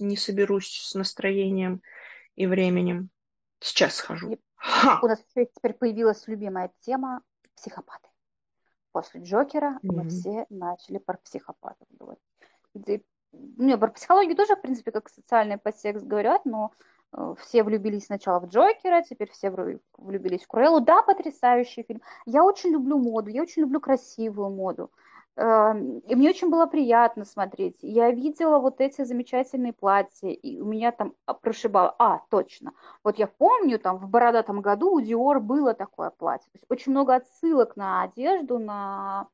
не 0.00 0.16
соберусь 0.16 0.68
с 0.68 0.94
настроением 0.94 1.82
и 2.36 2.46
временем. 2.46 3.10
Сейчас 3.60 3.96
схожу. 3.96 4.38
Ха! 4.56 5.00
У 5.02 5.06
нас 5.06 5.22
теперь 5.34 5.74
появилась 5.74 6.26
любимая 6.26 6.70
тема 6.80 7.22
психопаты. 7.56 8.08
После 8.92 9.20
Джокера 9.22 9.78
mm-hmm. 9.82 9.92
мы 9.92 10.08
все 10.08 10.46
начали 10.50 10.98
про 10.98 11.16
психопатов 11.18 11.86
говорить. 11.90 13.04
Ну, 13.32 13.78
про 13.78 13.88
психологию 13.88 14.36
тоже, 14.36 14.54
в 14.54 14.62
принципе, 14.62 14.92
как 14.92 15.08
социальный 15.08 15.58
подтекст 15.58 16.04
говорят, 16.04 16.44
но 16.44 16.70
э, 17.12 17.34
все 17.40 17.64
влюбились 17.64 18.06
сначала 18.06 18.38
в 18.38 18.46
Джокера, 18.46 19.02
теперь 19.02 19.30
все 19.32 19.50
влюбились 19.98 20.44
в 20.44 20.46
Круэллу. 20.46 20.80
Да, 20.80 21.02
потрясающий 21.02 21.82
фильм. 21.82 22.00
Я 22.26 22.44
очень 22.44 22.70
люблю 22.70 22.96
моду, 22.96 23.30
я 23.30 23.42
очень 23.42 23.62
люблю 23.62 23.80
красивую 23.80 24.50
моду. 24.50 24.92
Эм, 25.36 25.98
и 25.98 26.14
мне 26.14 26.30
очень 26.30 26.48
было 26.48 26.66
приятно 26.66 27.24
смотреть. 27.24 27.78
Я 27.82 28.10
видела 28.12 28.58
вот 28.58 28.80
эти 28.80 29.02
замечательные 29.04 29.72
платья, 29.72 30.28
и 30.28 30.60
у 30.60 30.64
меня 30.64 30.92
там 30.92 31.14
прошибало. 31.42 31.94
А, 31.98 32.20
точно. 32.30 32.72
Вот 33.02 33.18
я 33.18 33.26
помню, 33.26 33.78
там 33.80 33.98
в 33.98 34.08
бородатом 34.08 34.60
году 34.60 34.92
у 34.92 35.00
Диор 35.00 35.40
было 35.40 35.74
такое 35.74 36.10
платье. 36.10 36.46
То 36.52 36.58
есть 36.58 36.66
очень 36.68 36.92
много 36.92 37.16
отсылок 37.16 37.76
на 37.76 38.02
одежду, 38.02 38.58
на 38.60 39.28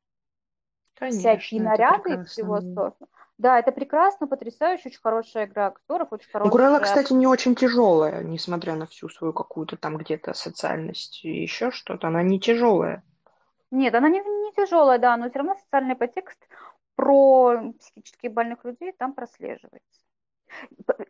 Конечно, 0.95 1.19
всякие 1.19 1.61
наряды 1.61 2.13
и 2.13 2.23
всего 2.25 2.61
сорта. 2.73 3.05
Да, 3.37 3.59
это 3.59 3.71
прекрасно, 3.71 4.27
потрясающе, 4.27 4.89
очень 4.89 5.01
хорошая 5.01 5.45
игра 5.45 5.67
актеров, 5.67 6.07
очень 6.11 6.29
хорошая. 6.31 6.51
Гурелла, 6.51 6.79
кстати, 6.79 7.13
не 7.13 7.27
очень 7.27 7.55
тяжелая, 7.55 8.23
несмотря 8.23 8.75
на 8.75 8.87
всю 8.87 9.09
свою 9.09 9.33
какую-то 9.33 9.77
там 9.77 9.97
где-то 9.97 10.33
социальность 10.33 11.23
и 11.23 11.41
еще 11.41 11.71
что-то. 11.71 12.07
Она 12.07 12.23
не 12.23 12.39
тяжелая. 12.39 13.03
Нет, 13.71 13.95
она 13.95 14.09
не, 14.09 14.19
не 14.19 14.51
тяжелая, 14.53 14.99
да, 14.99 15.15
но 15.17 15.29
все 15.29 15.39
равно 15.39 15.55
социальный 15.55 15.95
подтекст 15.95 16.37
про 16.95 17.73
психически 17.79 18.27
больных 18.27 18.65
людей 18.65 18.91
там 18.91 19.13
прослеживается. 19.13 20.01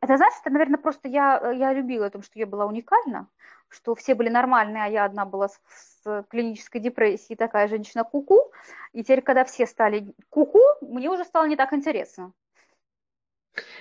Это, 0.01 0.17
знаешь, 0.17 0.33
это, 0.41 0.51
наверное, 0.51 0.77
просто 0.77 1.07
я, 1.07 1.51
я 1.51 1.73
любила 1.73 2.05
о 2.05 2.09
том, 2.11 2.21
что 2.21 2.37
я 2.37 2.45
была 2.45 2.65
уникальна, 2.65 3.27
что 3.69 3.95
все 3.95 4.13
были 4.13 4.29
нормальные, 4.29 4.83
а 4.83 4.87
я 4.87 5.05
одна 5.05 5.25
была 5.25 5.49
с, 5.49 5.59
с 6.03 6.25
клинической 6.29 6.79
депрессией, 6.79 7.35
такая 7.35 7.67
женщина 7.67 8.03
куку. 8.03 8.35
-ку. 8.35 8.51
И 8.93 9.03
теперь, 9.03 9.21
когда 9.21 9.43
все 9.43 9.65
стали 9.65 10.13
куку, 10.29 10.59
-ку, 10.59 10.87
мне 10.87 11.09
уже 11.09 11.25
стало 11.25 11.45
не 11.45 11.55
так 11.55 11.73
интересно. 11.73 12.33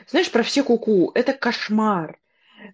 Знаешь, 0.07 0.33
про 0.33 0.43
все 0.43 0.63
куку, 0.63 0.91
-ку, 0.91 1.11
это 1.15 1.35
кошмар. 1.35 2.19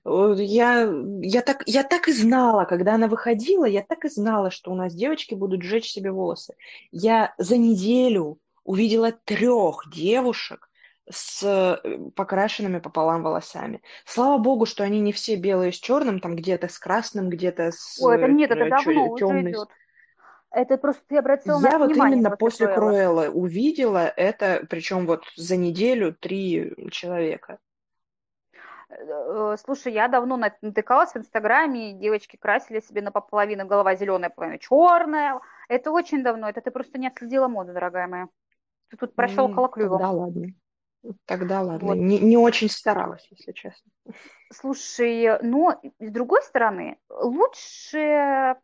Я, 0.04 0.88
я, 1.20 1.42
так, 1.42 1.62
я 1.66 1.82
так 1.82 2.08
и 2.08 2.12
знала, 2.12 2.64
когда 2.64 2.94
она 2.94 3.08
выходила, 3.08 3.64
я 3.64 3.82
так 3.82 4.04
и 4.04 4.08
знала, 4.08 4.50
что 4.50 4.70
у 4.70 4.74
нас 4.74 4.94
девочки 4.94 5.34
будут 5.34 5.62
сжечь 5.62 5.90
себе 5.90 6.10
волосы. 6.10 6.54
Я 6.90 7.34
за 7.38 7.56
неделю 7.56 8.38
увидела 8.64 9.12
трех 9.12 9.84
девушек 9.92 10.68
с 11.08 11.42
э, 11.44 11.98
покрашенными 12.16 12.80
пополам 12.80 13.22
волосами. 13.22 13.80
Слава 14.04 14.38
богу, 14.38 14.66
что 14.66 14.82
они 14.82 15.00
не 15.00 15.12
все 15.12 15.36
белые 15.36 15.72
с 15.72 15.76
черным, 15.76 16.20
там 16.20 16.34
где-то 16.34 16.68
с 16.68 16.78
красным, 16.78 17.28
где-то 17.30 17.70
с 17.70 18.00
Ой, 18.02 18.16
это 18.16 18.28
нет, 18.28 18.50
это 18.50 18.64
э, 18.64 18.70
давно 18.70 19.16
темный. 19.16 19.42
уже 19.42 19.50
идет. 19.50 19.68
Это 20.50 20.78
просто 20.78 21.02
ты 21.06 21.18
обратила 21.18 21.60
Я 21.60 21.78
вот 21.78 21.90
именно 21.90 22.30
после 22.30 22.68
Круэлла 22.68 23.28
увидела 23.28 24.12
это, 24.16 24.64
причем 24.68 25.06
вот 25.06 25.24
за 25.36 25.56
неделю 25.56 26.14
три 26.14 26.72
человека. 26.90 27.58
Э, 28.88 29.56
слушай, 29.64 29.92
я 29.92 30.08
давно 30.08 30.36
натыкалась 30.36 31.12
в 31.12 31.16
Инстаграме, 31.16 31.92
девочки 31.92 32.36
красили 32.36 32.80
себе 32.80 33.02
на 33.02 33.10
половину 33.10 33.66
голова 33.66 33.94
зеленая, 33.96 34.30
половина 34.30 34.58
черная. 34.58 35.40
Это 35.68 35.90
очень 35.90 36.22
давно, 36.22 36.48
это 36.48 36.60
ты 36.60 36.70
просто 36.70 36.98
не 36.98 37.08
отследила 37.08 37.48
моду, 37.48 37.72
дорогая 37.72 38.06
моя. 38.06 38.28
Ты 38.90 38.96
тут 38.96 39.14
прощелкала 39.14 39.68
клювом. 39.68 39.98
Тогда 39.98 40.10
ладно. 40.12 40.46
Тогда 41.24 41.62
ладно. 41.62 41.88
Вот. 41.88 41.96
Не, 41.96 42.18
не 42.18 42.36
очень 42.36 42.68
старалась, 42.68 43.26
если 43.30 43.52
честно. 43.52 43.90
Слушай, 44.52 45.40
но 45.42 45.80
с 45.98 46.10
другой 46.10 46.42
стороны, 46.42 46.98
лучше 47.08 48.56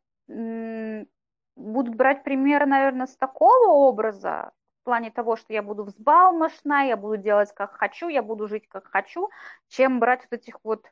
будут 1.57 1.95
брать 1.95 2.23
пример, 2.23 2.67
наверное, 2.67 3.07
с 3.07 3.17
такого 3.17 3.73
образа, 3.73 4.52
в 4.83 4.85
плане 4.85 5.12
того, 5.12 5.37
что 5.37 5.53
я 5.53 5.62
буду 5.62 5.85
взбалмошна, 5.85 6.89
я 6.89 6.97
буду 6.97 7.17
делать 7.17 7.53
как 7.55 7.77
хочу, 7.77 8.09
я 8.09 8.21
буду 8.21 8.49
жить 8.49 8.67
как 8.69 8.89
хочу, 8.89 9.31
чем 9.69 10.01
брать 10.01 10.27
вот 10.29 10.41
этих 10.41 10.59
вот 10.65 10.85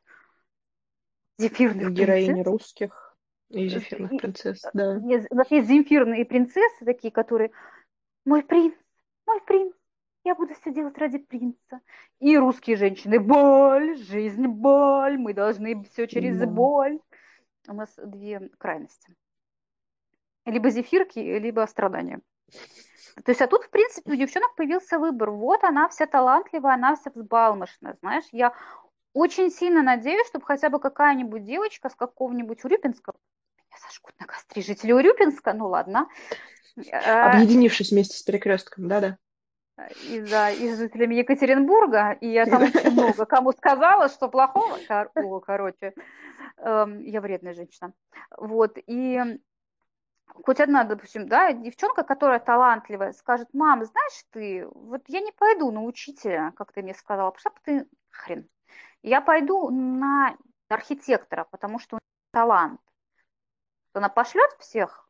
зефирных 1.37 1.91
Героини 1.91 2.41
русских 2.41 3.17
и 3.49 3.67
зефирных 3.67 4.11
принцесс, 4.11 4.61
да. 4.73 4.97
У 5.29 5.35
нас 5.35 5.51
есть 5.51 5.67
зефирные 5.67 6.23
принцессы 6.23 6.85
такие, 6.85 7.11
которые 7.11 7.51
«Мой 8.23 8.43
принц, 8.43 8.75
мой 9.25 9.41
принц, 9.41 9.73
я 10.23 10.35
буду 10.35 10.53
все 10.53 10.71
делать 10.71 10.97
ради 10.97 11.17
принца». 11.17 11.81
И 12.19 12.37
русские 12.37 12.77
женщины 12.77 13.19
«Боль, 13.19 13.97
жизнь, 13.97 14.47
боль, 14.47 15.17
мы 15.17 15.33
должны 15.33 15.83
все 15.83 16.07
через 16.07 16.39
да. 16.39 16.47
боль». 16.47 17.01
У 17.67 17.73
нас 17.73 17.93
две 18.01 18.49
крайности. 18.57 19.13
Либо 20.45 20.69
зефирки, 20.69 21.19
либо 21.19 21.65
страдания. 21.67 22.21
То 23.23 23.31
есть, 23.31 23.41
а 23.41 23.47
тут, 23.47 23.65
в 23.65 23.69
принципе, 23.69 24.11
у 24.11 24.15
девчонок 24.15 24.55
появился 24.55 24.97
выбор. 24.97 25.31
Вот 25.31 25.63
она 25.63 25.89
вся 25.89 26.05
талантливая, 26.07 26.73
она 26.73 26.95
вся 26.95 27.11
взбалмошная, 27.13 27.97
знаешь. 28.01 28.23
Я 28.31 28.53
очень 29.13 29.51
сильно 29.51 29.83
надеюсь, 29.83 30.27
чтобы 30.27 30.45
хотя 30.45 30.69
бы 30.69 30.79
какая-нибудь 30.79 31.43
девочка 31.43 31.89
с 31.89 31.95
какого-нибудь 31.95 32.63
Урюпинского 32.63 33.15
меня 33.71 33.79
сожгут 33.87 34.13
на 34.19 34.25
костре 34.25 34.61
жители 34.61 34.91
Урюпинска, 34.91 35.53
ну 35.53 35.67
ладно. 35.67 36.07
Объединившись 36.91 37.91
вместе 37.91 38.17
с 38.17 38.23
перекрестком, 38.23 38.87
да-да. 38.87 39.17
И, 40.09 40.19
да, 40.21 40.51
и 40.51 40.75
жителями 40.75 41.15
Екатеринбурга, 41.15 42.11
и 42.11 42.27
я 42.27 42.45
там 42.45 42.63
очень 42.63 42.91
много 42.91 43.25
кому 43.25 43.51
сказала, 43.51 44.09
что 44.09 44.27
плохого, 44.29 44.77
О, 45.15 45.39
короче, 45.39 45.93
эм, 46.57 46.99
я 46.99 47.19
вредная 47.21 47.53
женщина. 47.53 47.93
Вот, 48.37 48.77
и 48.85 49.39
хоть 50.43 50.59
одна, 50.59 50.83
допустим, 50.83 51.27
да, 51.27 51.51
девчонка, 51.53 52.03
которая 52.03 52.39
талантливая, 52.39 53.13
скажет, 53.13 53.49
мам, 53.53 53.83
знаешь 53.85 54.25
ты, 54.31 54.67
вот 54.67 55.03
я 55.07 55.21
не 55.21 55.31
пойду 55.31 55.71
на 55.71 55.83
учителя, 55.83 56.53
как 56.55 56.71
ты 56.71 56.81
мне 56.81 56.93
сказала, 56.93 57.31
пошла 57.31 57.51
ты 57.63 57.87
хрен. 58.09 58.47
Я 59.03 59.21
пойду 59.21 59.69
на 59.69 60.37
архитектора, 60.69 61.45
потому 61.45 61.79
что 61.79 61.97
у 61.97 61.99
талант. 62.31 62.79
Она 63.93 64.09
пошлет 64.09 64.51
всех 64.59 65.09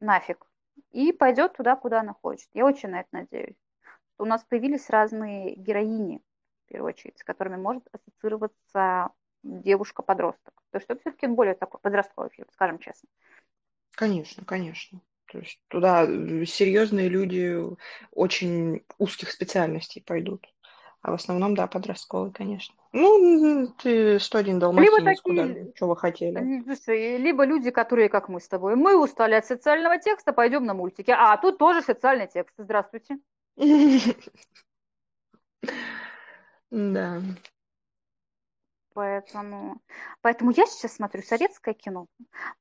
нафиг 0.00 0.46
и 0.90 1.12
пойдет 1.12 1.56
туда, 1.56 1.76
куда 1.76 2.00
она 2.00 2.14
хочет. 2.14 2.48
Я 2.54 2.64
очень 2.64 2.90
на 2.90 3.00
это 3.00 3.08
надеюсь. 3.12 3.56
У 4.18 4.24
нас 4.24 4.44
появились 4.44 4.88
разные 4.90 5.54
героини, 5.54 6.22
в 6.64 6.68
первую 6.68 6.88
очередь, 6.88 7.18
с 7.18 7.24
которыми 7.24 7.56
может 7.56 7.84
ассоциироваться 7.92 9.10
девушка-подросток. 9.42 10.54
То 10.70 10.78
есть 10.78 10.86
это 10.88 11.00
все-таки 11.00 11.26
более 11.26 11.54
такой 11.54 11.80
подростковый 11.80 12.30
фильм, 12.30 12.48
скажем 12.52 12.78
честно. 12.78 13.08
Конечно, 13.98 14.44
конечно. 14.44 15.00
То 15.26 15.38
есть 15.38 15.58
туда 15.66 16.06
серьезные 16.06 17.08
люди 17.08 17.58
очень 18.12 18.84
узких 18.96 19.32
специальностей 19.32 20.00
пойдут. 20.00 20.46
А 21.02 21.10
в 21.10 21.14
основном, 21.14 21.56
да, 21.56 21.66
подростковый, 21.66 22.30
конечно. 22.30 22.76
Ну, 22.92 23.66
ты 23.82 24.20
101 24.20 24.60
далматинец, 24.60 24.98
либо 24.98 25.04
такие, 25.04 25.20
куда, 25.22 25.72
что 25.74 25.88
вы 25.88 25.96
хотели. 25.96 26.62
Слушай, 26.62 27.16
либо 27.16 27.44
люди, 27.44 27.72
которые, 27.72 28.08
как 28.08 28.28
мы 28.28 28.40
с 28.40 28.46
тобой, 28.46 28.76
мы 28.76 28.96
устали 28.96 29.34
от 29.34 29.46
социального 29.46 29.98
текста, 29.98 30.32
пойдем 30.32 30.64
на 30.64 30.74
мультики. 30.74 31.10
А, 31.10 31.36
тут 31.36 31.58
тоже 31.58 31.82
социальный 31.82 32.28
текст. 32.28 32.54
Здравствуйте. 32.56 33.18
Да. 36.70 37.22
Поэтому, 38.98 39.80
поэтому 40.22 40.50
я 40.50 40.66
сейчас 40.66 40.96
смотрю 40.96 41.22
советское 41.22 41.72
кино. 41.72 42.06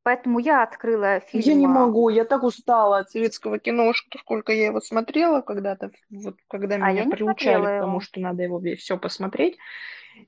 Поэтому 0.04 0.38
я 0.38 0.62
открыла 0.62 1.20
фильм. 1.20 1.44
Я 1.44 1.56
не 1.56 1.66
могу, 1.66 2.10
я 2.10 2.26
так 2.26 2.44
устала 2.44 3.00
от 3.00 3.10
советского 3.10 3.58
кино, 3.58 3.92
что 3.94 4.20
сколько 4.20 4.52
я 4.52 4.68
его 4.68 4.80
смотрела 4.80 5.42
когда-то, 5.42 5.90
вот 6.12 6.36
когда 6.48 6.76
а 6.76 6.92
меня 6.92 7.10
приучали 7.10 7.80
к 7.80 7.82
тому, 7.82 8.02
что 8.02 8.20
надо 8.20 8.44
его 8.44 8.62
все 8.78 9.00
посмотреть. 9.00 9.58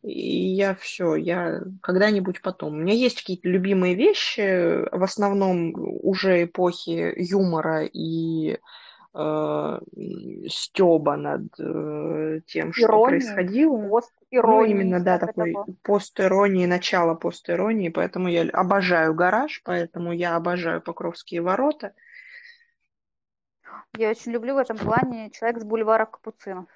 И 0.01 0.47
я 0.47 0.73
все, 0.73 1.13
я 1.13 1.61
когда-нибудь 1.83 2.41
потом. 2.41 2.73
У 2.73 2.77
меня 2.77 2.95
есть 2.95 3.19
какие-то 3.21 3.47
любимые 3.47 3.93
вещи, 3.93 4.89
в 4.91 5.03
основном 5.03 5.75
уже 5.77 6.45
эпохи 6.45 7.13
юмора 7.17 7.85
и 7.85 8.57
э, 9.13 9.79
стеба 10.47 11.17
над 11.17 11.43
э, 11.59 12.41
тем, 12.47 12.73
что 12.73 12.85
Иронии, 12.85 13.09
происходило. 13.09 14.01
Пост 14.31 14.43
ну, 14.47 14.63
именно, 14.63 14.99
да, 14.99 15.17
такой 15.17 15.53
того. 15.53 15.65
постиронии, 15.81 16.67
начало 16.67 17.15
постиронии, 17.15 17.89
поэтому 17.89 18.27
я 18.27 18.43
обожаю 18.43 19.15
гараж, 19.15 19.61
поэтому 19.63 20.13
я 20.13 20.35
обожаю 20.35 20.81
Покровские 20.81 21.41
ворота. 21.41 21.93
Я 23.97 24.11
очень 24.11 24.31
люблю 24.31 24.53
в 24.53 24.59
этом 24.59 24.77
плане 24.77 25.31
человек 25.31 25.61
с 25.61 25.63
бульвара 25.63 26.05
Капуцинов. 26.05 26.67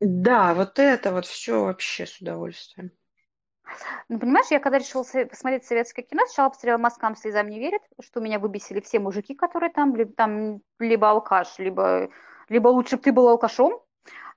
Да, 0.00 0.52
вот 0.52 0.78
это 0.78 1.12
вот 1.12 1.24
все 1.24 1.64
вообще 1.64 2.06
с 2.06 2.20
удовольствием. 2.20 2.90
Ну, 4.08 4.18
понимаешь, 4.18 4.48
я 4.50 4.60
когда 4.60 4.78
решила 4.78 5.02
посмотреть 5.02 5.64
советское 5.64 6.02
кино, 6.02 6.26
сначала 6.26 6.50
посмотрела 6.50 6.78
«Москвам 6.78 7.16
слезам 7.16 7.48
не 7.48 7.58
верят», 7.58 7.82
что 8.00 8.20
меня 8.20 8.38
выбесили 8.38 8.80
все 8.80 8.98
мужики, 8.98 9.34
которые 9.34 9.72
там, 9.72 9.94
там, 10.14 10.60
либо 10.78 11.08
алкаш, 11.08 11.58
либо, 11.58 12.10
либо 12.48 12.68
лучше 12.68 12.96
бы 12.96 13.02
ты 13.02 13.12
был 13.12 13.28
алкашом. 13.28 13.80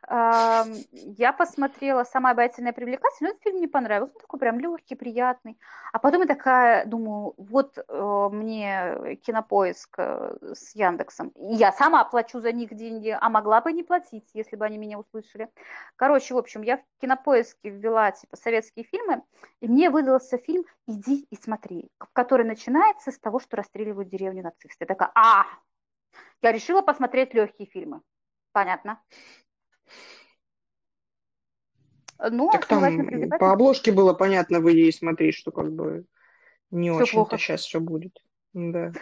Я 0.07 1.33
посмотрела 1.38 2.03
«Самая 2.03 2.33
обаятельная 2.33 2.74
привлекательная», 2.74 3.31
этот 3.31 3.43
фильм 3.43 3.57
мне 3.57 3.67
понравился, 3.67 4.13
он 4.15 4.21
такой 4.21 4.39
прям 4.39 4.59
легкий, 4.59 4.96
приятный. 4.96 5.57
А 5.94 6.00
потом 6.00 6.22
я 6.22 6.27
такая 6.27 6.85
думаю, 6.85 7.33
вот 7.37 7.77
э, 7.77 8.29
мне 8.31 9.18
кинопоиск 9.25 9.96
э, 9.98 10.37
с 10.53 10.75
Яндексом, 10.75 11.31
я 11.35 11.72
сама 11.72 12.03
плачу 12.05 12.39
за 12.39 12.51
них 12.51 12.75
деньги, 12.75 13.18
а 13.20 13.29
могла 13.29 13.61
бы 13.61 13.74
не 13.74 13.81
платить, 13.81 14.29
если 14.33 14.55
бы 14.55 14.65
они 14.65 14.77
меня 14.77 15.00
услышали. 15.00 15.50
Короче, 15.96 16.35
в 16.35 16.37
общем, 16.37 16.61
я 16.61 16.77
в 16.77 16.83
кинопоиске 17.01 17.70
ввела 17.70 18.11
типа 18.11 18.37
советские 18.37 18.85
фильмы, 18.85 19.24
и 19.59 19.68
мне 19.68 19.89
выдался 19.89 20.37
фильм 20.37 20.65
«Иди 20.87 21.25
и 21.31 21.35
смотри», 21.35 21.89
который 22.13 22.46
начинается 22.46 23.11
с 23.11 23.18
того, 23.18 23.39
что 23.39 23.57
расстреливают 23.57 24.09
деревню 24.09 24.44
нацисты. 24.44 24.77
Я 24.81 24.85
такая, 24.85 25.11
а, 25.15 25.46
я 26.44 26.51
решила 26.51 26.83
посмотреть 26.83 27.33
легкие 27.33 27.68
фильмы. 27.68 28.01
Понятно. 28.51 29.01
Ну, 32.17 32.50
так 32.51 32.65
там 32.65 33.07
по 33.39 33.51
обложке 33.51 33.91
было 33.91 34.13
понятно, 34.13 34.59
выйди 34.59 34.87
и 34.87 34.91
смотри, 34.91 35.31
что 35.31 35.51
как 35.51 35.71
бы 35.71 36.05
не 36.71 36.91
очень-то 36.91 37.37
сейчас 37.37 37.61
все 37.61 37.79
будет. 37.79 38.17
Да. 38.53 38.93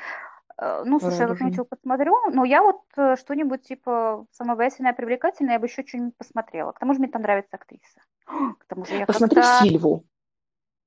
Э, 0.57 0.83
ну, 0.85 0.99
слушай, 0.99 1.19
я 1.19 1.27
вот 1.27 1.39
ничего 1.41 1.65
посмотрю, 1.65 2.15
но 2.31 2.43
я 2.43 2.63
вот 2.63 2.81
э, 2.97 3.15
что-нибудь 3.17 3.63
типа 3.63 4.25
самовыясненное, 4.31 4.93
привлекательное, 4.93 5.53
я 5.53 5.59
бы 5.59 5.67
еще 5.67 5.85
что-нибудь 5.85 6.17
посмотрела. 6.17 6.71
К 6.71 6.79
тому 6.79 6.93
же 6.93 6.99
мне 6.99 7.09
там 7.09 7.21
нравится 7.21 7.55
актриса. 7.55 8.01
К 8.25 8.65
тому 8.67 8.85
же 8.85 8.95
я 8.95 9.05
Посмотри 9.05 9.41
когда... 9.41 9.61
Сильву. 9.61 10.05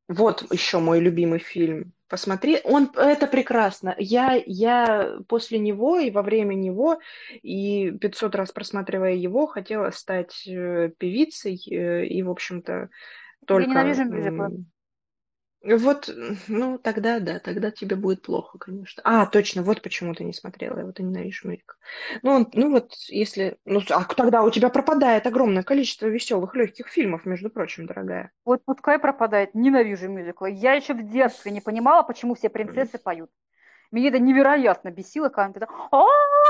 Вот 0.09 0.53
еще 0.53 0.79
мой 0.79 1.01
любимый 1.01 1.41
фильм. 1.41 1.93
Посмотри, 2.09 2.61
он 2.63 2.91
это 2.95 3.27
прекрасно. 3.27 3.95
Я, 3.99 4.41
я 4.47 5.19
после 5.27 5.59
него 5.59 5.99
и 5.99 6.13
во 6.13 6.23
время 6.23 6.55
него, 6.55 7.01
и 7.43 7.91
500 7.91 8.35
раз 8.37 8.53
просматривая 8.53 9.15
его, 9.15 9.47
хотела 9.47 9.91
стать 9.91 10.47
э, 10.47 10.93
певицей, 10.97 11.61
э, 11.69 12.07
и, 12.07 12.23
в 12.23 12.31
общем-то, 12.31 12.91
только... 13.45 13.71
Я 13.71 13.71
ненавижу 13.71 14.05
мюзиклы. 14.05 14.65
Вот, 15.63 16.09
ну, 16.49 16.79
тогда, 16.79 17.19
да, 17.19 17.41
тогда 17.41 17.71
тебе 17.71 17.97
будет 17.97 18.23
плохо, 18.23 18.59
конечно. 18.59 19.03
А, 19.05 19.27
точно, 19.27 19.63
вот 19.63 19.83
почему 19.83 20.15
ты 20.15 20.23
не 20.23 20.33
смотрела, 20.33 20.79
я 20.79 20.85
вот 20.85 20.99
ненавижу 20.99 21.49
мюзикл. 21.49 21.75
Ну, 22.23 22.31
он, 22.31 22.49
ну 22.53 22.71
вот, 22.71 22.93
если... 23.09 23.59
Ну, 23.65 23.81
а 23.91 24.05
тогда 24.05 24.43
у 24.43 24.51
тебя 24.51 24.69
пропадает 24.69 25.27
огромное 25.27 25.63
количество 25.63 26.07
веселых, 26.07 26.55
легких 26.55 26.89
фильмов, 26.89 27.27
между 27.27 27.51
прочим, 27.51 27.87
дорогая. 27.87 28.31
Вот 28.45 28.65
пускай 28.65 28.99
пропадает, 28.99 29.55
ненавижу 29.55 30.09
мюзиклы. 30.09 30.51
Я 30.53 30.75
еще 30.75 30.95
в 30.95 31.11
детстве 31.11 31.51
не 31.51 31.61
понимала, 31.61 32.03
почему 32.03 32.35
все 32.35 32.49
принцессы 32.49 32.99
поют. 32.99 33.31
Меня 33.97 34.11
это 34.11 34.19
невероятно 34.19 34.91
бесило, 34.91 35.31
когда 35.31 35.47
он 35.47 35.53
тогда, 35.55 35.69
а, 35.91 36.05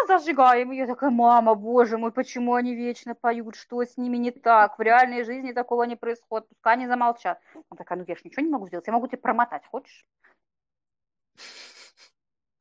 зажигаем. 0.08 0.72
И 0.72 0.76
я 0.78 0.86
такая, 0.88 1.10
мама, 1.10 1.54
боже 1.54 1.96
мой, 1.96 2.10
почему 2.10 2.54
они 2.54 2.74
вечно 2.74 3.14
поют, 3.14 3.54
что 3.54 3.84
с 3.84 3.96
ними 3.96 4.16
не 4.16 4.32
так? 4.32 4.76
В 4.76 4.82
реальной 4.82 5.22
жизни 5.22 5.52
такого 5.52 5.84
не 5.84 5.94
происходит, 5.94 6.48
пускай 6.48 6.74
они 6.74 6.88
замолчат. 6.88 7.40
Он 7.54 7.78
такая, 7.78 7.98
ну 7.98 8.04
я 8.08 8.16
же 8.16 8.22
ничего 8.24 8.42
не 8.42 8.50
могу 8.50 8.66
сделать, 8.66 8.88
я 8.88 8.92
могу 8.92 9.06
тебе 9.06 9.18
промотать, 9.18 9.64
хочешь? 9.64 10.04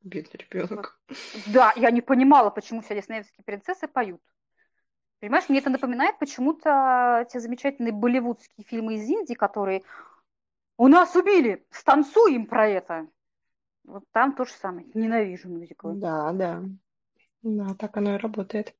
Бедный 0.02 0.46
ребенок. 0.48 1.00
Да, 1.46 1.72
я 1.74 1.90
не 1.90 2.00
понимала, 2.00 2.50
почему 2.50 2.80
все 2.80 2.94
диснеевские 2.94 3.42
принцессы 3.44 3.88
поют. 3.88 4.20
Понимаешь, 5.18 5.48
мне 5.48 5.58
это 5.58 5.70
напоминает 5.70 6.16
почему-то 6.20 7.26
те 7.32 7.40
замечательные 7.40 7.92
болливудские 7.92 8.64
фильмы 8.64 8.94
из 8.94 9.08
Индии, 9.08 9.34
которые 9.34 9.82
у 10.76 10.86
нас 10.86 11.16
убили, 11.16 11.66
станцуем 11.72 12.46
про 12.46 12.68
это. 12.68 13.08
Вот 13.86 14.04
там 14.12 14.34
то 14.34 14.44
же 14.44 14.52
самое. 14.52 14.86
Ненавижу 14.94 15.48
мюзиклы. 15.48 15.94
Да, 15.94 16.32
да. 16.32 16.62
Да, 17.42 17.74
так 17.78 17.96
оно 17.96 18.16
и 18.16 18.18
работает. 18.18 18.74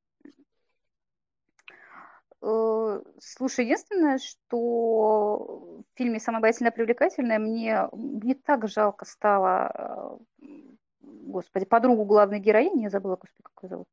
Э, 2.42 3.00
слушай, 3.20 3.64
единственное, 3.64 4.18
что 4.18 5.82
в 5.84 5.98
фильме 5.98 6.18
«Самая 6.18 6.40
обаятельная 6.40 6.72
привлекательная» 6.72 7.38
мне 7.38 7.88
не 7.92 8.34
так 8.34 8.68
жалко 8.68 9.04
стало, 9.04 10.18
э, 10.38 10.58
господи, 11.00 11.64
подругу 11.64 12.04
главной 12.04 12.40
героини, 12.40 12.82
я 12.82 12.90
забыла, 12.90 13.16
господи, 13.16 13.42
как 13.42 13.62
ее 13.62 13.68
зовут. 13.68 13.88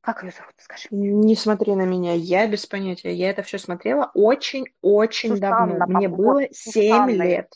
Как 0.00 0.24
ее 0.24 0.32
зовут, 0.32 0.54
скажи 0.58 0.88
мне. 0.90 1.10
Не 1.10 1.36
смотри 1.36 1.76
на 1.76 1.84
меня, 1.84 2.14
я 2.14 2.48
без 2.48 2.66
понятия. 2.66 3.14
Я 3.14 3.30
это 3.30 3.42
все 3.42 3.58
смотрела 3.58 4.10
очень-очень 4.14 5.38
давно. 5.38 5.86
Мне 5.86 6.08
было 6.08 6.42
7 6.50 7.10
лет. 7.10 7.52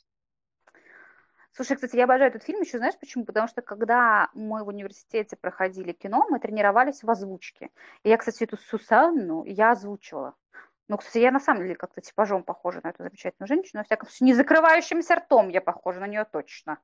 Слушай, 1.57 1.77
кстати, 1.77 1.97
я 1.97 2.05
обожаю 2.05 2.29
этот 2.29 2.43
фильм 2.43 2.61
еще, 2.61 2.77
знаешь 2.77 2.99
почему? 3.01 3.25
Потому 3.25 3.49
что 3.49 3.63
когда 3.63 4.29
мы 4.35 4.63
в 4.63 4.69
университете 4.69 5.37
проходили 5.37 5.93
кино, 5.93 6.27
мы 6.29 6.39
тренировались 6.39 7.03
в 7.03 7.11
озвучке. 7.11 7.71
И 8.03 8.11
я, 8.11 8.19
кстати, 8.19 8.45
эту 8.45 8.59
Сусанну 8.59 9.43
я 9.45 9.71
озвучивала. 9.71 10.35
Ну, 10.89 10.99
кстати, 10.99 11.17
я 11.17 11.31
на 11.31 11.41
самом 11.41 11.63
деле 11.63 11.75
как-то 11.75 12.03
типажом 12.03 12.43
похожа 12.43 12.83
на 12.85 12.91
эту 12.91 13.05
замечательную 13.05 13.49
женщину. 13.49 13.81
Во 13.81 13.85
всяком 13.85 14.07
случае, 14.07 14.27
не 14.27 14.35
закрывающимся 14.35 15.15
ртом 15.15 15.49
я 15.49 15.63
похожа 15.63 16.01
на 16.01 16.07
нее 16.07 16.27
точно. 16.31 16.79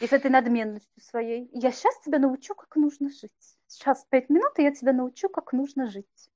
И 0.00 0.06
с 0.06 0.12
этой 0.14 0.30
надменностью 0.30 1.02
своей. 1.02 1.50
Я 1.52 1.70
сейчас 1.70 2.00
тебя 2.00 2.18
научу, 2.18 2.54
как 2.54 2.74
нужно 2.76 3.10
жить. 3.10 3.58
Сейчас 3.66 4.06
пять 4.08 4.30
минут, 4.30 4.58
и 4.58 4.62
я 4.62 4.72
тебя 4.72 4.94
научу, 4.94 5.28
как 5.28 5.52
нужно 5.52 5.86
жить. 5.86 6.31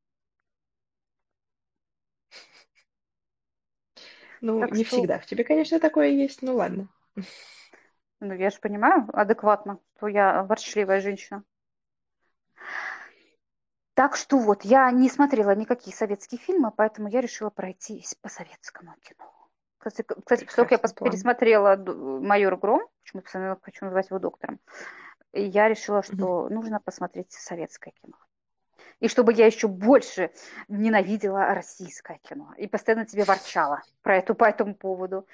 Ну, 4.46 4.60
так 4.60 4.70
не 4.72 4.84
что... 4.84 4.96
всегда 4.96 5.18
в 5.18 5.26
тебе, 5.26 5.42
конечно, 5.42 5.80
такое 5.80 6.08
есть, 6.10 6.40
ну 6.40 6.54
ладно. 6.54 6.88
Ну, 8.20 8.32
я 8.32 8.50
же 8.50 8.60
понимаю 8.60 9.08
адекватно, 9.12 9.80
что 9.96 10.06
я 10.06 10.44
ворчливая 10.44 11.00
женщина. 11.00 11.42
Так 13.94 14.14
что 14.14 14.38
вот, 14.38 14.64
я 14.64 14.90
не 14.92 15.10
смотрела 15.10 15.54
никакие 15.54 15.96
советские 15.96 16.38
фильмы, 16.38 16.70
поэтому 16.70 17.08
я 17.08 17.20
решила 17.20 17.50
пройтись 17.50 18.14
по 18.14 18.28
советскому 18.28 18.94
кино. 19.02 19.32
Кстати, 19.78 20.06
кстати 20.06 20.44
поскольку 20.44 20.74
я 20.74 20.78
план. 20.78 21.10
пересмотрела 21.10 21.76
«Майор 21.76 22.56
Гром», 22.56 22.82
почему 23.02 23.22
постоянно 23.22 23.58
хочу 23.60 23.84
называть 23.84 24.10
его 24.10 24.20
доктором, 24.20 24.60
я 25.32 25.68
решила, 25.68 26.02
что 26.02 26.44
угу. 26.44 26.54
нужно 26.54 26.78
посмотреть 26.78 27.32
советское 27.32 27.92
кино 28.00 28.16
и 29.00 29.08
чтобы 29.08 29.32
я 29.34 29.46
еще 29.46 29.68
больше 29.68 30.30
ненавидела 30.68 31.54
российское 31.54 32.18
кино 32.28 32.54
и 32.56 32.66
постоянно 32.66 33.06
тебе 33.06 33.24
ворчала 33.24 33.82
про 34.02 34.18
эту, 34.18 34.34
по 34.34 34.44
этому 34.44 34.74
поводу. 34.74 35.26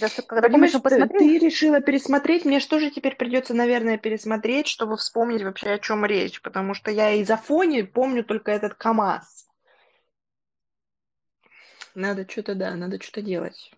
Да, 0.00 0.08
что, 0.08 0.22
когда 0.22 0.48
Понимаешь, 0.48 0.72
помнишь, 0.72 0.82
посмотрел... 0.82 1.20
ты, 1.20 1.38
ты 1.38 1.46
решила 1.46 1.80
пересмотреть, 1.80 2.44
мне 2.44 2.60
что 2.60 2.78
же 2.78 2.90
теперь 2.90 3.16
придется, 3.16 3.54
наверное, 3.54 3.96
пересмотреть, 3.96 4.66
чтобы 4.66 4.96
вспомнить 4.96 5.42
вообще, 5.42 5.70
о 5.70 5.78
чем 5.78 6.04
речь, 6.04 6.42
потому 6.42 6.74
что 6.74 6.90
я 6.90 7.12
из 7.12 7.30
Афони 7.30 7.82
помню 7.82 8.24
только 8.24 8.50
этот 8.50 8.74
КАМАЗ. 8.74 9.46
Надо 11.94 12.28
что-то, 12.28 12.54
да, 12.54 12.74
надо 12.74 13.00
что-то 13.00 13.22
делать. 13.22 13.72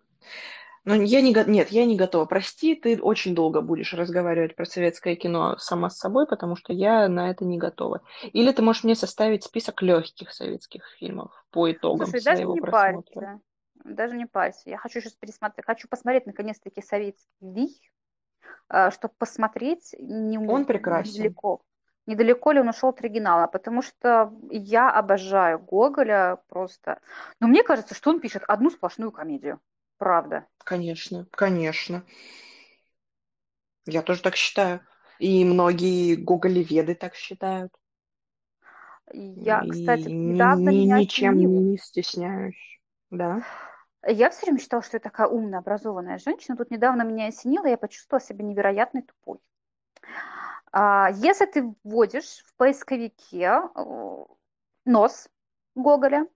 Но 0.88 0.94
я 0.94 1.20
не, 1.20 1.34
нет, 1.48 1.68
я 1.68 1.84
не 1.84 1.96
готова. 1.96 2.24
Прости, 2.24 2.74
ты 2.74 2.98
очень 2.98 3.34
долго 3.34 3.60
будешь 3.60 3.92
разговаривать 3.92 4.56
про 4.56 4.64
советское 4.64 5.16
кино 5.16 5.58
сама 5.58 5.90
с 5.90 5.98
собой, 5.98 6.26
потому 6.26 6.56
что 6.56 6.72
я 6.72 7.08
на 7.08 7.30
это 7.30 7.44
не 7.44 7.58
готова. 7.58 8.00
Или 8.32 8.52
ты 8.52 8.62
можешь 8.62 8.84
мне 8.84 8.94
составить 8.94 9.44
список 9.44 9.82
легких 9.82 10.32
советских 10.32 10.86
фильмов 10.98 11.30
по 11.50 11.70
итогам 11.70 12.06
Слушай, 12.06 12.22
своего 12.22 12.54
даже 12.54 12.54
не 12.54 12.60
просмотра. 12.62 13.20
Парься. 13.20 13.40
Даже 13.84 14.16
не 14.16 14.24
парься. 14.24 14.70
Я 14.70 14.78
хочу 14.78 15.02
сейчас 15.02 15.12
пересмотреть. 15.12 15.66
Хочу 15.66 15.88
посмотреть 15.88 16.24
наконец-таки 16.24 16.80
советский 16.80 17.28
Вий, 17.42 17.82
а, 18.70 18.90
чтобы 18.90 19.12
посмотреть 19.18 19.94
не, 19.98 20.38
он 20.38 20.64
прекрасен. 20.64 21.12
недалеко. 21.12 21.60
Недалеко 22.06 22.52
ли 22.52 22.60
он 22.60 22.68
ушел 22.70 22.88
от 22.88 23.00
оригинала, 23.00 23.46
потому 23.46 23.82
что 23.82 24.32
я 24.48 24.90
обожаю 24.90 25.58
Гоголя 25.58 26.38
просто. 26.48 26.98
Но 27.40 27.46
мне 27.46 27.62
кажется, 27.62 27.94
что 27.94 28.08
он 28.08 28.20
пишет 28.20 28.42
одну 28.46 28.70
сплошную 28.70 29.12
комедию. 29.12 29.60
Правда. 29.98 30.46
Конечно, 30.58 31.26
конечно. 31.32 32.04
Я 33.86 34.02
тоже 34.02 34.22
так 34.22 34.36
считаю. 34.36 34.80
И 35.18 35.44
многие 35.44 36.14
гоголеведы 36.14 36.94
так 36.94 37.14
считают. 37.14 37.72
Я, 39.12 39.64
кстати, 39.68 40.08
недавно 40.08 40.70
ни, 40.70 40.82
меня 40.82 40.98
ничем 40.98 41.30
осенило. 41.30 41.60
не 41.60 41.78
стесняюсь. 41.78 42.80
Да. 43.10 43.42
Я 44.06 44.30
все 44.30 44.46
время 44.46 44.60
считала, 44.60 44.82
что 44.82 44.96
я 44.96 45.00
такая 45.00 45.26
умная, 45.26 45.58
образованная 45.58 46.18
женщина. 46.18 46.56
Тут 46.56 46.70
недавно 46.70 47.02
меня 47.02 47.26
осенило, 47.26 47.66
я 47.66 47.76
почувствовала 47.76 48.24
себя 48.24 48.44
невероятно 48.44 49.02
тупой. 49.02 49.38
А, 50.70 51.10
если 51.14 51.46
ты 51.46 51.74
вводишь 51.82 52.44
в 52.46 52.54
поисковике 52.56 53.62
э, 53.74 54.24
нос 54.84 55.28
Гоголя, 55.74 56.26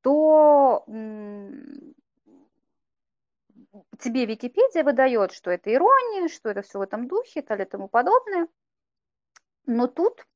то 0.00 0.84
тебе 3.98 4.26
Википедия 4.26 4.84
выдает, 4.84 5.32
что 5.32 5.50
это 5.50 5.72
ирония, 5.72 6.28
что 6.28 6.50
это 6.50 6.62
все 6.62 6.78
в 6.78 6.82
этом 6.82 7.08
духе 7.08 7.40
и 7.40 7.42
так 7.42 7.48
далее 7.50 7.66
и 7.66 7.70
тому 7.70 7.88
подобное. 7.88 8.48
Но 9.66 9.86
тут 9.86 10.26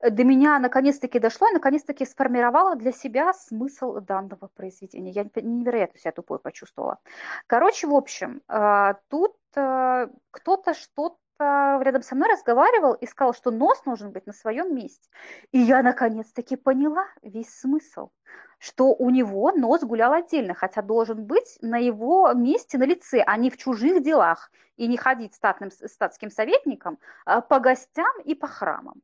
до 0.00 0.24
меня 0.24 0.58
наконец-таки 0.58 1.18
дошло, 1.18 1.48
и 1.48 1.54
наконец-таки 1.54 2.04
сформировала 2.04 2.76
для 2.76 2.92
себя 2.92 3.32
смысл 3.32 3.94
данного 4.00 4.48
произведения. 4.54 5.10
Я 5.10 5.24
невероятно 5.42 5.98
себя 5.98 6.12
тупой 6.12 6.38
почувствовала. 6.38 6.98
Короче, 7.46 7.86
в 7.86 7.94
общем, 7.94 8.40
э, 8.48 8.94
тут 9.08 9.36
э, 9.56 10.08
кто-то 10.30 10.74
что-то 10.74 11.16
рядом 11.40 12.02
со 12.02 12.16
мной 12.16 12.30
разговаривал 12.32 12.94
и 12.94 13.06
сказал, 13.06 13.32
что 13.32 13.52
нос 13.52 13.80
должен 13.84 14.10
быть 14.10 14.26
на 14.26 14.32
своем 14.32 14.74
месте. 14.74 15.08
И 15.52 15.58
я 15.60 15.84
наконец-таки 15.84 16.56
поняла 16.56 17.06
весь 17.22 17.54
смысл 17.60 18.10
что 18.58 18.94
у 18.94 19.10
него 19.10 19.52
нос 19.52 19.82
гулял 19.82 20.12
отдельно, 20.12 20.54
хотя 20.54 20.82
должен 20.82 21.24
быть 21.24 21.58
на 21.60 21.78
его 21.78 22.32
месте 22.34 22.78
на 22.78 22.84
лице, 22.84 23.22
а 23.26 23.36
не 23.36 23.50
в 23.50 23.56
чужих 23.56 24.02
делах, 24.02 24.50
и 24.76 24.86
не 24.86 24.96
ходить 24.96 25.34
статным, 25.34 25.70
статским 25.70 26.30
советником 26.30 26.98
а 27.24 27.40
по 27.40 27.58
гостям 27.60 28.20
и 28.24 28.34
по 28.34 28.46
храмам. 28.46 29.02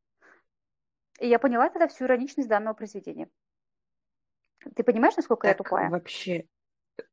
И 1.20 1.28
я 1.28 1.38
поняла 1.38 1.68
тогда 1.68 1.88
всю 1.88 2.04
ироничность 2.04 2.48
данного 2.48 2.74
произведения. 2.74 3.28
Ты 4.74 4.82
понимаешь, 4.82 5.16
насколько 5.16 5.46
так 5.46 5.50
я 5.50 5.56
тупая? 5.56 5.90
Вообще, 5.90 6.46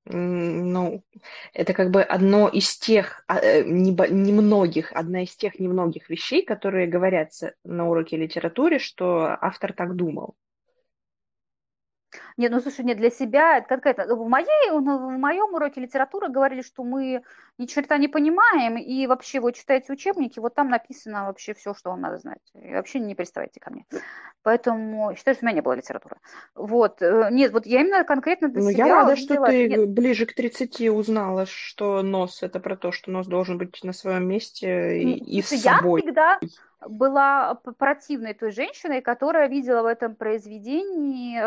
ну, 0.05 1.03
это 1.53 1.73
как 1.73 1.91
бы 1.91 2.01
одно 2.01 2.47
из 2.47 2.77
тех 2.77 3.23
а, 3.27 3.39
э, 3.39 3.63
немногих, 3.63 4.91
одна 4.93 5.23
из 5.23 5.35
тех 5.35 5.59
немногих 5.59 6.09
вещей, 6.09 6.45
которые 6.45 6.87
говорятся 6.87 7.55
на 7.63 7.89
уроке 7.89 8.17
литературы, 8.17 8.79
что 8.79 9.37
автор 9.41 9.73
так 9.73 9.95
думал. 9.95 10.35
Нет, 12.37 12.51
ну 12.51 12.59
слушай, 12.59 12.83
нет, 12.85 12.97
для 12.97 13.09
себя 13.09 13.61
конкретно. 13.61 14.05
В, 14.15 14.27
моей, 14.27 14.71
в 14.71 15.17
моем 15.17 15.53
уроке 15.53 15.81
литературы 15.81 16.29
говорили, 16.29 16.61
что 16.61 16.83
мы 16.83 17.23
ни 17.57 17.65
черта 17.65 17.97
не 17.97 18.07
понимаем, 18.07 18.77
и 18.77 19.07
вообще 19.07 19.39
вы 19.39 19.53
читаете 19.53 19.93
учебники, 19.93 20.39
вот 20.39 20.55
там 20.55 20.69
написано 20.69 21.25
вообще 21.25 21.53
все, 21.53 21.73
что 21.73 21.91
вам 21.91 22.01
надо 22.01 22.17
знать. 22.17 22.39
И 22.55 22.73
вообще 22.73 22.99
не 22.99 23.15
приставайте 23.15 23.59
ко 23.59 23.71
мне. 23.71 23.85
Поэтому 24.43 25.13
считаю, 25.15 25.35
что 25.35 25.45
у 25.45 25.47
меня 25.47 25.55
не 25.55 25.61
было 25.61 25.73
литературы. 25.73 26.17
Вот. 26.55 27.01
Э, 27.01 27.29
нет, 27.31 27.51
вот 27.51 27.65
я 27.65 27.81
именно 27.81 28.03
конкретно 28.03 28.49
для 28.49 28.63
ну, 28.63 28.71
себя... 28.71 28.87
я 28.87 28.95
рада, 28.95 29.15
что 29.15 29.45
ты 29.45 29.69
нет. 29.69 29.89
ближе 29.89 30.25
к 30.25 30.33
30 30.33 30.89
узнала, 30.89 31.45
что 31.45 32.01
нос– 32.01 32.39
это 32.41 32.59
про 32.59 32.75
то, 32.75 32.91
что 32.91 33.11
нос 33.11 33.27
должен 33.27 33.57
быть 33.57 33.79
на 33.83 33.93
своем 33.93 34.27
месте 34.27 34.99
и, 34.99 35.39
и 35.39 35.41
с 35.41 35.49
собой. 35.49 36.01
Я 36.01 36.05
всегда 36.05 36.39
была 36.87 37.55
противной 37.55 38.33
той 38.33 38.51
женщиной, 38.51 39.01
которая 39.01 39.47
видела 39.47 39.83
в 39.83 39.85
этом 39.85 40.15
произведении 40.15 41.37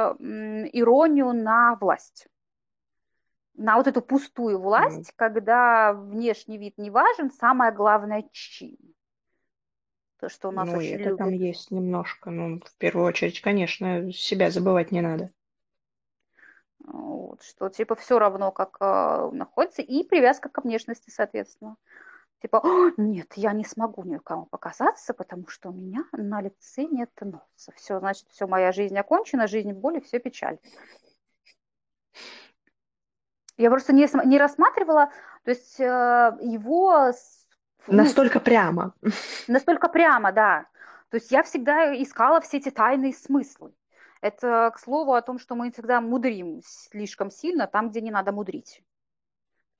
иронию 0.78 1.32
на 1.32 1.76
власть. 1.76 2.26
На 3.56 3.76
вот 3.76 3.86
эту 3.86 4.02
пустую 4.02 4.58
власть, 4.58 5.10
mm. 5.10 5.14
когда 5.16 5.92
внешний 5.92 6.58
вид 6.58 6.76
не 6.76 6.90
важен, 6.90 7.30
самое 7.30 7.72
главное 7.72 8.24
чин. 8.32 8.76
То, 10.18 10.28
что 10.28 10.48
у 10.48 10.52
нас 10.52 10.68
ну, 10.68 10.78
очень 10.78 10.94
это 10.94 11.04
любят. 11.04 11.18
там 11.18 11.30
есть 11.30 11.70
немножко. 11.70 12.30
Ну, 12.30 12.60
в 12.64 12.76
первую 12.78 13.06
очередь, 13.06 13.40
конечно, 13.40 14.12
себя 14.12 14.50
забывать 14.50 14.90
не 14.90 15.02
надо. 15.02 15.30
Вот, 16.78 17.42
что 17.42 17.68
типа 17.68 17.94
все 17.94 18.18
равно, 18.18 18.50
как 18.50 18.76
э, 18.80 19.30
находится, 19.32 19.82
и 19.82 20.02
привязка 20.02 20.48
к 20.48 20.64
внешности, 20.64 21.10
соответственно. 21.10 21.76
Типа, 22.44 22.62
нет, 22.98 23.32
я 23.36 23.54
не 23.54 23.64
смогу 23.64 24.04
никому 24.04 24.44
показаться, 24.44 25.14
потому 25.14 25.48
что 25.48 25.70
у 25.70 25.72
меня 25.72 26.04
на 26.12 26.42
лице 26.42 26.84
нет 26.84 27.08
носа. 27.22 27.72
Все, 27.74 27.98
значит, 28.00 28.26
все, 28.28 28.46
моя 28.46 28.70
жизнь 28.70 28.98
окончена, 28.98 29.46
жизнь 29.46 29.72
в 29.72 29.78
боли, 29.78 30.00
все 30.00 30.18
печаль. 30.18 30.58
Я 33.56 33.70
просто 33.70 33.94
не, 33.94 34.06
не 34.26 34.36
рассматривала, 34.36 35.10
то 35.44 35.52
есть 35.52 35.80
э, 35.80 35.84
его... 36.42 37.12
Ну, 37.86 37.96
настолько 37.96 38.40
прямо. 38.40 38.92
Настолько 39.48 39.88
прямо, 39.88 40.30
да. 40.30 40.66
То 41.08 41.16
есть 41.16 41.30
я 41.30 41.44
всегда 41.44 41.94
искала 41.94 42.42
все 42.42 42.58
эти 42.58 42.70
тайные 42.70 43.14
смыслы. 43.14 43.72
Это, 44.20 44.70
к 44.74 44.78
слову, 44.78 45.14
о 45.14 45.22
том, 45.22 45.38
что 45.38 45.54
мы 45.54 45.72
всегда 45.72 46.02
мудрим 46.02 46.60
слишком 46.62 47.30
сильно 47.30 47.66
там, 47.66 47.88
где 47.88 48.02
не 48.02 48.10
надо 48.10 48.32
мудрить. 48.32 48.82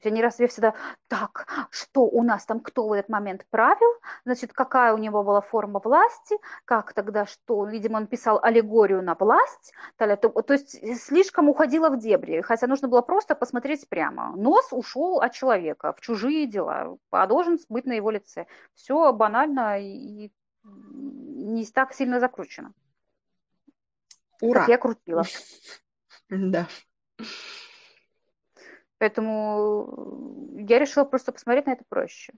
Они 0.06 0.22
раз 0.22 0.40
я 0.40 0.48
всегда, 0.48 0.74
так, 1.08 1.46
что 1.70 2.02
у 2.02 2.22
нас 2.22 2.44
там, 2.46 2.60
кто 2.60 2.86
в 2.88 2.92
этот 2.92 3.08
момент 3.08 3.46
правил, 3.50 3.88
значит, 4.24 4.52
какая 4.52 4.94
у 4.94 4.98
него 4.98 5.22
была 5.22 5.40
форма 5.40 5.80
власти, 5.80 6.36
как 6.64 6.92
тогда 6.92 7.26
что, 7.26 7.64
видимо, 7.64 7.96
он 7.96 8.06
писал 8.06 8.40
аллегорию 8.42 9.02
на 9.02 9.14
власть, 9.14 9.72
то, 9.96 10.16
то 10.16 10.52
есть 10.52 11.02
слишком 11.02 11.48
уходило 11.48 11.90
в 11.90 11.98
дебри, 11.98 12.40
хотя 12.40 12.66
нужно 12.66 12.88
было 12.88 13.02
просто 13.02 13.34
посмотреть 13.34 13.88
прямо. 13.88 14.34
Нос 14.36 14.68
ушел 14.72 15.20
от 15.20 15.32
человека 15.32 15.92
в 15.92 16.00
чужие 16.00 16.46
дела, 16.46 16.96
а 17.10 17.26
должен 17.26 17.58
быть 17.68 17.86
на 17.86 17.92
его 17.92 18.10
лице. 18.10 18.46
Все 18.74 19.12
банально 19.12 19.80
и 19.80 20.30
не 20.64 21.66
так 21.66 21.94
сильно 21.94 22.20
закручено. 22.20 22.72
Ура! 24.40 24.60
Как 24.60 24.68
я 24.68 24.78
крутила. 24.78 25.24
Да. 26.30 26.66
Поэтому 28.98 30.56
я 30.58 30.78
решила 30.78 31.04
просто 31.04 31.32
посмотреть 31.32 31.66
на 31.66 31.72
это 31.72 31.84
проще. 31.88 32.32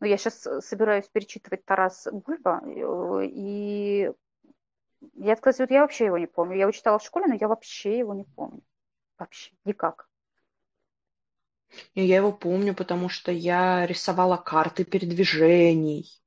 Но 0.00 0.06
я 0.06 0.16
сейчас 0.16 0.48
собираюсь 0.66 1.08
перечитывать 1.08 1.64
Тарас 1.64 2.08
Бульба, 2.10 2.62
и 3.22 4.10
я, 5.14 5.36
кстати, 5.36 5.60
вот 5.60 5.70
я 5.70 5.82
вообще 5.82 6.06
его 6.06 6.18
не 6.18 6.26
помню. 6.26 6.56
Я 6.56 6.62
его 6.62 6.72
читала 6.72 6.98
в 6.98 7.04
школе, 7.04 7.26
но 7.26 7.34
я 7.34 7.48
вообще 7.48 7.98
его 7.98 8.14
не 8.14 8.24
помню. 8.24 8.62
Вообще, 9.18 9.52
никак. 9.64 10.08
Я 11.94 12.16
его 12.16 12.32
помню, 12.32 12.74
потому 12.74 13.08
что 13.08 13.32
я 13.32 13.86
рисовала 13.86 14.36
карты 14.36 14.84
передвижений. 14.84 16.21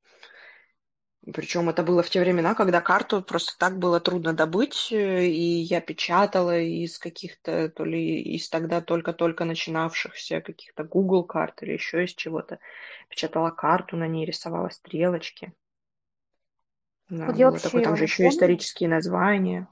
Причем 1.34 1.68
это 1.68 1.82
было 1.82 2.04
в 2.04 2.10
те 2.10 2.20
времена, 2.20 2.54
когда 2.54 2.80
карту 2.80 3.20
просто 3.20 3.58
так 3.58 3.78
было 3.78 3.98
трудно 3.98 4.32
добыть, 4.32 4.92
э, 4.92 5.26
и 5.26 5.60
я 5.60 5.80
печатала 5.80 6.56
из 6.60 6.98
каких-то, 6.98 7.68
то 7.68 7.84
ли 7.84 8.20
из 8.20 8.48
тогда 8.48 8.80
только-только 8.80 9.44
начинавшихся 9.44 10.40
каких-то 10.40 10.84
Google 10.84 11.24
карт 11.24 11.62
или 11.62 11.72
еще 11.72 12.04
из 12.04 12.14
чего-то. 12.14 12.60
Печатала 13.08 13.50
карту, 13.50 13.96
на 13.96 14.06
ней 14.06 14.24
рисовала 14.24 14.68
стрелочки. 14.68 15.52
Да, 17.08 17.26
вот 17.26 17.36
я 17.36 17.50
вообще 17.50 17.68
такое, 17.68 17.82
там 17.82 17.96
же 17.96 18.04
еще 18.04 18.18
помню. 18.18 18.30
исторические 18.30 18.88
названия. 18.88 19.68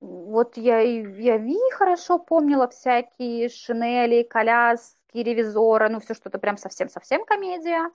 Вот 0.00 0.56
я, 0.56 0.78
я 0.80 1.38
Ви 1.38 1.58
хорошо 1.72 2.20
помнила, 2.20 2.68
всякие 2.68 3.48
Шинели, 3.48 4.22
коляски, 4.22 5.18
ревизора, 5.18 5.88
ну 5.88 5.98
все 5.98 6.14
что-то 6.14 6.38
прям 6.38 6.56
совсем-совсем 6.56 7.24
комедия. 7.24 7.90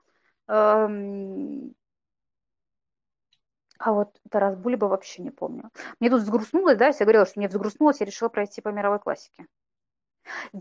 Эм, 0.50 1.74
а 3.80 3.94
вот 3.94 4.20
Тарас 4.30 4.56
Бульба 4.56 4.86
вообще 4.86 5.22
не 5.22 5.32
помню. 5.32 5.70
Мне 6.00 6.10
тут 6.10 6.22
взгрустнулось, 6.22 6.78
да, 6.78 6.88
я 6.88 6.94
говорила, 6.94 7.26
что 7.26 7.40
мне 7.40 7.48
взгрустнулось, 7.48 8.00
я 8.00 8.06
решила 8.06 8.30
пройти 8.30 8.62
по 8.62 8.70
мировой 8.70 9.00
классике. 9.00 9.46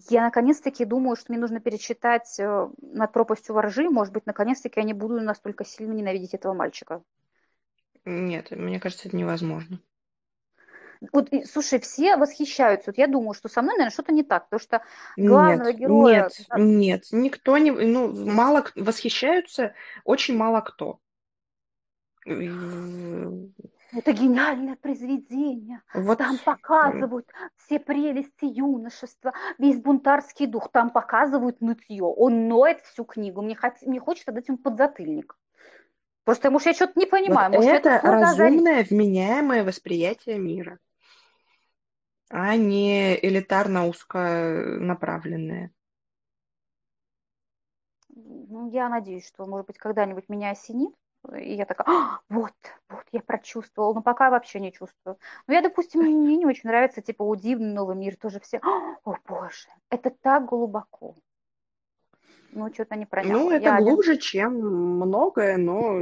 Я 0.09 0.23
наконец-таки 0.23 0.85
думаю, 0.85 1.17
что 1.17 1.33
мне 1.33 1.41
нужно 1.41 1.61
перечитать 1.61 2.39
э, 2.41 2.69
«Над 2.81 3.13
пропастью 3.13 3.55
воржи». 3.55 3.89
Может 3.89 4.13
быть, 4.13 4.27
наконец-таки 4.27 4.81
я 4.81 4.85
не 4.85 4.93
буду 4.93 5.21
настолько 5.21 5.65
сильно 5.65 5.93
ненавидеть 5.93 6.35
этого 6.35 6.53
мальчика. 6.53 7.03
Нет, 8.05 8.51
мне 8.51 8.81
кажется, 8.81 9.09
это 9.09 9.17
невозможно. 9.17 9.79
Вот, 11.13 11.31
слушай, 11.51 11.81
все 11.81 12.17
восхищаются. 12.17 12.91
Вот 12.91 12.99
я 12.99 13.09
думаю, 13.09 13.35
что 13.35 13.49
со 13.49 13.63
мной, 13.63 13.75
наверное, 13.75 13.93
что-то 13.93 14.13
не 14.13 14.23
так, 14.23 14.49
потому 14.49 14.61
что 14.61 14.83
главного 15.17 15.69
нет, 15.69 15.79
героя... 15.79 16.31
Нет, 16.31 16.47
нет, 16.57 17.05
никто 17.11 17.59
не... 17.59 17.71
Ну, 17.71 18.13
мало 18.13 18.65
восхищаются, 18.77 19.75
очень 20.05 20.37
мало 20.37 20.61
кто. 20.61 21.01
Это 22.25 24.13
гениальное 24.13 24.77
произведение. 24.77 25.83
Вот. 25.93 26.19
Там 26.19 26.39
показывают 26.39 27.31
все 27.57 27.79
прелести 27.79 28.45
юношества, 28.45 29.35
весь 29.59 29.81
бунтарский 29.81 30.47
дух. 30.47 30.71
Там 30.71 30.91
показывают 30.91 31.61
нытье. 31.61 32.05
Он 32.05 32.49
ноет 32.49 32.81
всю 32.83 33.05
книгу. 33.05 33.43
Мне, 33.43 33.55
хот... 33.55 33.75
Мне 33.83 34.01
хочется 34.01 34.33
дать 34.33 34.49
ему 34.49 34.59
подзатыльник. 34.59 35.37
Просто, 36.25 36.51
может, 36.51 36.69
я 36.69 36.73
что-то 36.75 36.99
не 36.99 37.07
понимаю. 37.07 37.51
Вот 37.51 37.57
может, 37.57 37.73
это, 37.73 37.91
это 37.91 38.11
разумное, 38.13 38.87
вменяемое 38.89 39.65
восприятие 39.65 40.39
мира, 40.39 40.79
а 42.31 42.57
не 42.57 43.15
элитарно 43.17 43.89
узконаправленное. 43.89 45.73
Ну, 48.15 48.71
я 48.71 48.89
надеюсь, 48.89 49.27
что, 49.27 49.47
может 49.47 49.67
быть, 49.67 49.79
когда-нибудь 49.79 50.29
меня 50.29 50.51
осенит, 50.51 50.95
и 51.37 51.55
я 51.55 51.67
такая, 51.67 51.87
а, 51.89 52.21
вот, 52.29 52.53
вот, 52.89 53.05
я 53.13 53.21
прочувствовала, 53.21 53.95
но 53.95 54.03
пока 54.03 54.31
вообще 54.31 54.61
не 54.61 54.73
чувствую. 54.73 55.19
Но 55.47 55.55
я, 55.55 55.63
допустим, 55.63 56.03
мне 56.03 56.37
не 56.37 56.47
очень 56.47 56.69
нравится, 56.69 57.01
типа, 57.01 57.23
«О, 57.23 57.35
дивный 57.35 57.73
новый 57.73 57.97
мир», 57.97 58.17
тоже 58.17 58.41
все, 58.41 58.59
«А, 58.63 58.97
о, 59.05 59.17
боже, 59.27 59.69
это 59.91 60.11
так 60.11 60.47
глубоко. 60.47 61.15
Ну, 62.53 62.73
что-то 62.73 62.97
не 62.97 63.07
проняло. 63.07 63.41
Ну, 63.41 63.51
это 63.51 63.65
я 63.65 63.81
глубже, 63.81 64.13
один... 64.13 64.21
чем 64.21 64.55
многое, 64.97 65.57
но... 65.57 66.01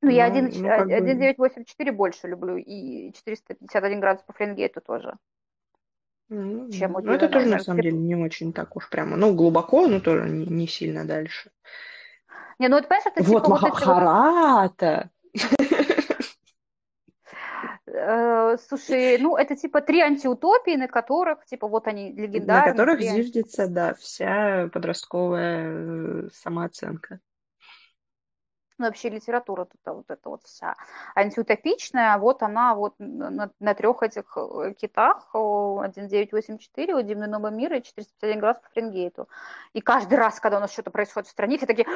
Ну, 0.00 0.10
я 0.10 0.28
ну, 0.28 0.34
1, 0.34 0.44
ну, 0.62 0.68
1984 0.68 1.90
бы... 1.90 1.96
больше 1.96 2.28
люблю, 2.28 2.56
и 2.56 3.12
451 3.12 4.00
градус 4.00 4.22
по 4.24 4.32
Фаренгейту 4.32 4.80
тоже. 4.80 5.16
Ну, 6.28 6.70
чем 6.70 6.92
ну, 6.92 7.12
это 7.12 7.28
тоже, 7.28 7.46
на 7.46 7.58
самом 7.58 7.82
деле, 7.82 7.96
не 7.96 8.16
очень 8.16 8.52
так 8.52 8.74
уж 8.76 8.88
прямо. 8.88 9.16
Ну, 9.16 9.34
глубоко, 9.34 9.86
но 9.86 10.00
тоже 10.00 10.30
не, 10.30 10.46
не 10.46 10.66
сильно 10.66 11.04
дальше. 11.04 11.50
Не, 12.58 12.68
ну 12.68 12.76
это, 12.76 12.88
понимаешь, 12.88 13.06
это 13.06 13.22
вот 13.22 13.44
типа 13.44 13.50
Махабхарата. 13.50 15.10
Э, 17.86 18.56
слушай, 18.68 19.18
ну 19.18 19.36
это 19.36 19.54
типа 19.54 19.80
три 19.80 20.00
антиутопии, 20.00 20.76
на 20.76 20.88
которых, 20.88 21.44
типа, 21.44 21.68
вот 21.68 21.86
они 21.86 22.12
легендарные. 22.12 22.72
На 22.72 22.78
которых 22.78 23.00
зиждется, 23.00 23.66
да, 23.66 23.94
вся 23.94 24.70
подростковая 24.72 26.24
э, 26.24 26.28
самооценка 26.32 27.20
ну, 28.82 28.88
вообще 28.88 29.10
литература 29.10 29.64
тут 29.64 29.80
вот 29.84 30.10
эта 30.10 30.28
вот 30.28 30.42
вся 30.42 30.74
антиутопичная, 31.14 32.18
вот 32.18 32.42
она 32.42 32.74
вот 32.74 32.94
на, 32.98 33.50
на 33.60 33.74
трех 33.74 34.02
этих 34.02 34.36
э, 34.36 34.74
китах 34.74 35.28
1984, 35.32 36.94
у 36.94 37.02
Дивный 37.02 37.28
Новый 37.28 37.52
мир 37.52 37.72
и 37.74 37.82
451 37.82 38.40
градус 38.40 38.62
по 38.62 38.68
Фаренгейту. 38.70 39.28
И 39.72 39.80
каждый 39.80 40.18
раз, 40.18 40.40
когда 40.40 40.58
у 40.58 40.60
нас 40.60 40.72
что-то 40.72 40.90
происходит 40.90 41.28
в 41.28 41.30
стране, 41.30 41.58
все 41.58 41.66
такие, 41.66 41.86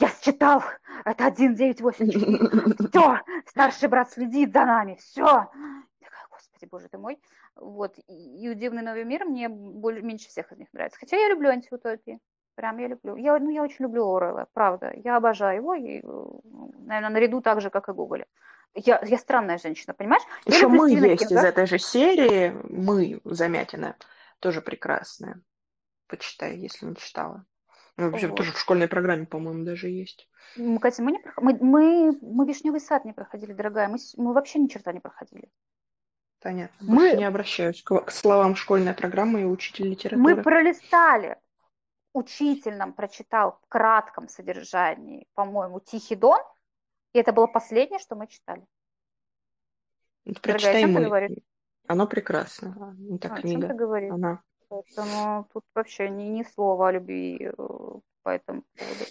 я 0.00 0.08
считал, 0.08 0.64
это 1.04 1.26
1984, 1.26 2.88
все, 2.88 3.20
старший 3.46 3.88
брат 3.88 4.10
следит 4.10 4.52
за 4.52 4.64
нами, 4.64 4.96
все. 4.96 5.48
Господи, 6.28 6.68
боже 6.68 6.88
ты 6.88 6.98
мой. 6.98 7.20
Вот, 7.54 7.94
и 8.08 8.48
«Удивный 8.48 8.82
новый 8.82 9.04
мир» 9.04 9.26
мне 9.26 9.48
больше, 9.48 10.02
меньше 10.02 10.28
всех 10.28 10.50
из 10.50 10.58
них 10.58 10.68
нравится. 10.72 10.98
Хотя 10.98 11.16
я 11.16 11.28
люблю 11.28 11.50
антиутопии. 11.50 12.18
Прям 12.54 12.78
я 12.78 12.88
люблю. 12.88 13.16
Я, 13.16 13.38
ну, 13.38 13.50
я 13.50 13.62
очень 13.62 13.84
люблю 13.84 14.14
Орелла, 14.14 14.46
правда. 14.52 14.92
Я 14.96 15.16
обожаю 15.16 15.56
его, 15.56 15.74
и, 15.74 16.02
ну, 16.02 16.74
наверное, 16.78 17.10
наряду 17.10 17.40
так 17.40 17.60
же, 17.60 17.70
как 17.70 17.88
и 17.88 17.92
Гоголя. 17.92 18.26
Я, 18.74 19.02
я 19.04 19.18
странная 19.18 19.58
женщина, 19.58 19.94
понимаешь? 19.94 20.22
Еще 20.46 20.68
мы 20.68 20.88
Стивена 20.88 21.06
есть 21.08 21.28
Кинга. 21.28 21.40
из 21.40 21.44
этой 21.44 21.66
же 21.66 21.78
серии. 21.78 22.54
Мы, 22.68 23.20
Замятина, 23.24 23.96
тоже 24.40 24.60
прекрасная. 24.60 25.40
Почитай, 26.08 26.56
если 26.56 26.86
не 26.86 26.96
читала. 26.96 27.44
Ну, 27.96 28.10
вообще, 28.10 28.28
вот. 28.28 28.36
тоже 28.36 28.52
в 28.52 28.58
школьной 28.58 28.88
программе, 28.88 29.26
по-моему, 29.26 29.64
даже 29.64 29.88
есть. 29.88 30.28
Катя, 30.80 31.02
мы, 31.02 31.12
не 31.12 31.18
проход... 31.18 31.44
мы, 31.44 31.58
мы, 31.60 32.18
мы 32.22 32.46
Вишневый 32.46 32.80
сад 32.80 33.04
не 33.04 33.12
проходили, 33.12 33.52
дорогая. 33.52 33.88
Мы, 33.88 33.98
мы 34.16 34.32
вообще 34.32 34.58
ни 34.58 34.68
черта 34.68 34.92
не 34.92 35.00
проходили. 35.00 35.50
Понятно. 36.42 36.76
Мы 36.80 37.12
не 37.12 37.24
обращаюсь 37.24 37.82
к, 37.82 38.00
к 38.00 38.10
словам 38.10 38.56
школьная 38.56 38.94
программа 38.94 39.40
и 39.40 39.44
учитель 39.44 39.88
литературы. 39.88 40.22
Мы 40.22 40.42
пролистали 40.42 41.38
учитель 42.12 42.76
нам 42.76 42.92
прочитал 42.92 43.58
в 43.62 43.68
кратком 43.68 44.28
содержании, 44.28 45.26
по-моему, 45.34 45.80
«Тихий 45.80 46.16
дон», 46.16 46.40
и 47.12 47.18
это 47.18 47.32
было 47.32 47.46
последнее, 47.46 47.98
что 47.98 48.16
мы 48.16 48.26
читали. 48.26 48.64
Ну, 50.24 50.34
прочитай 50.34 50.86
мы. 50.86 51.42
Оно 51.88 52.06
прекрасно. 52.06 52.74
А, 52.78 52.94
книга. 52.94 53.34
О 53.34 53.42
чем 53.42 53.60
ты 53.68 53.74
говоришь? 53.74 54.12
Она. 54.12 54.42
Поэтому 54.68 55.48
тут 55.52 55.64
вообще 55.74 56.08
ни, 56.08 56.24
ни 56.24 56.42
слова 56.44 56.88
о 56.88 56.92
любви 56.92 57.38
э, 57.44 57.52
по 58.22 58.30
этому 58.30 58.62
поводу. 58.74 59.04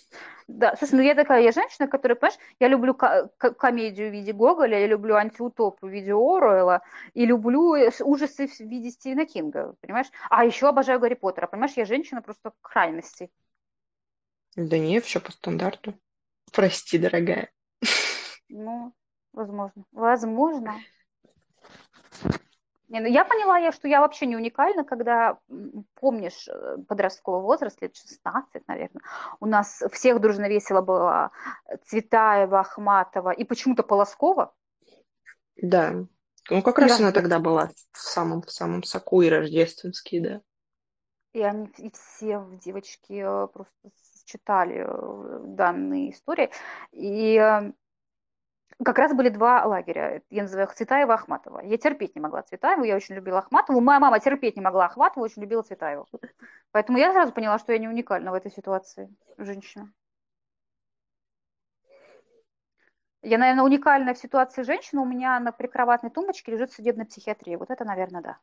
Да, 0.53 0.75
слушай, 0.75 0.95
ну 0.95 1.01
я 1.01 1.15
такая, 1.15 1.41
я 1.41 1.51
женщина, 1.53 1.87
которая, 1.87 2.15
понимаешь, 2.15 2.39
я 2.59 2.67
люблю 2.67 2.93
комедию 2.93 4.09
в 4.09 4.11
виде 4.11 4.33
Гоголя, 4.33 4.79
я 4.79 4.87
люблю 4.87 5.15
антиутоп 5.15 5.77
в 5.81 5.87
виде 5.87 6.11
Оруэлла, 6.11 6.81
и 7.13 7.25
люблю 7.25 7.73
ужасы 8.01 8.47
в 8.47 8.59
виде 8.59 8.91
Стивена 8.91 9.25
Кинга, 9.25 9.75
понимаешь? 9.79 10.07
А 10.29 10.43
еще 10.43 10.67
обожаю 10.67 10.99
Гарри 10.99 11.13
Поттера, 11.13 11.47
понимаешь, 11.47 11.73
я 11.77 11.85
женщина 11.85 12.21
просто 12.21 12.51
крайности. 12.61 13.31
Да 14.57 14.77
не, 14.77 14.99
все 14.99 15.21
по 15.21 15.31
стандарту. 15.31 15.93
Прости, 16.51 16.97
дорогая. 16.97 17.49
Ну, 18.49 18.93
возможно. 19.31 19.85
Возможно. 19.93 20.75
Не, 22.91 22.99
ну 22.99 23.07
я 23.07 23.23
поняла, 23.23 23.57
я, 23.57 23.71
что 23.71 23.87
я 23.87 24.01
вообще 24.01 24.25
не 24.25 24.35
уникальна, 24.35 24.83
когда, 24.83 25.37
помнишь, 25.95 26.49
э, 26.49 26.75
подростковый 26.89 27.41
возраст, 27.41 27.81
лет 27.81 27.95
16, 27.95 28.67
наверное, 28.67 29.01
у 29.39 29.45
нас 29.45 29.81
всех 29.93 30.19
дружно 30.19 30.49
весело 30.49 30.81
было 30.81 31.31
Цветаева, 31.85 32.59
Ахматова 32.59 33.29
и 33.31 33.45
почему-то 33.45 33.83
Полоскова. 33.83 34.53
Да, 35.55 36.05
ну 36.49 36.61
как 36.61 36.79
раз 36.79 36.99
я... 36.99 37.05
она 37.05 37.13
тогда 37.13 37.39
была 37.39 37.69
в 37.93 37.97
самом, 37.97 38.41
в 38.41 38.51
самом 38.51 38.83
соку 38.83 39.21
и 39.21 39.29
рождественский, 39.29 40.19
да. 40.19 40.41
И 41.31 41.41
они 41.41 41.69
и 41.77 41.89
все 41.91 42.45
девочки 42.61 43.23
э, 43.23 43.47
просто 43.47 43.89
читали 44.25 44.85
э, 44.85 45.39
данные 45.45 46.11
истории. 46.11 46.51
И 46.91 47.71
как 48.83 48.97
раз 48.97 49.13
были 49.13 49.29
два 49.29 49.65
лагеря. 49.65 50.21
Я 50.29 50.43
называю 50.43 50.67
их 50.67 50.73
Цветаева 50.73 51.11
и 51.11 51.15
Ахматова. 51.15 51.59
Я 51.59 51.77
терпеть 51.77 52.15
не 52.15 52.21
могла 52.21 52.41
Цветаеву, 52.41 52.83
я 52.83 52.95
очень 52.95 53.15
любила 53.15 53.39
Ахматову. 53.39 53.81
Моя 53.81 53.99
мама 53.99 54.19
терпеть 54.19 54.55
не 54.55 54.61
могла 54.61 54.85
Ахматову, 54.85 55.23
очень 55.23 55.41
любила 55.41 55.61
Цветаеву. 55.61 56.07
Поэтому 56.71 56.97
я 56.97 57.11
сразу 57.11 57.33
поняла, 57.33 57.59
что 57.59 57.73
я 57.73 57.79
не 57.79 57.87
уникальна 57.87 58.31
в 58.31 58.33
этой 58.33 58.51
ситуации, 58.51 59.13
женщина. 59.37 59.91
Я, 63.23 63.37
наверное, 63.37 63.63
уникальная 63.63 64.15
в 64.15 64.17
ситуации 64.17 64.63
женщина. 64.63 65.01
У 65.01 65.05
меня 65.05 65.39
на 65.39 65.51
прикроватной 65.51 66.09
тумбочке 66.09 66.51
лежит 66.51 66.71
судебная 66.71 67.05
психиатрия. 67.05 67.57
Вот 67.57 67.69
это, 67.69 67.85
наверное, 67.85 68.21
да. 68.21 68.37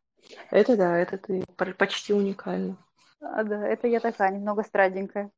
Это 0.50 0.76
да, 0.76 0.96
это 0.96 1.18
ты 1.18 1.44
почти 1.74 2.12
уникальна. 2.12 2.76
А, 3.20 3.42
да, 3.42 3.66
это 3.66 3.88
я 3.88 3.98
такая, 3.98 4.30
немного 4.30 4.62
страденькая. 4.62 5.32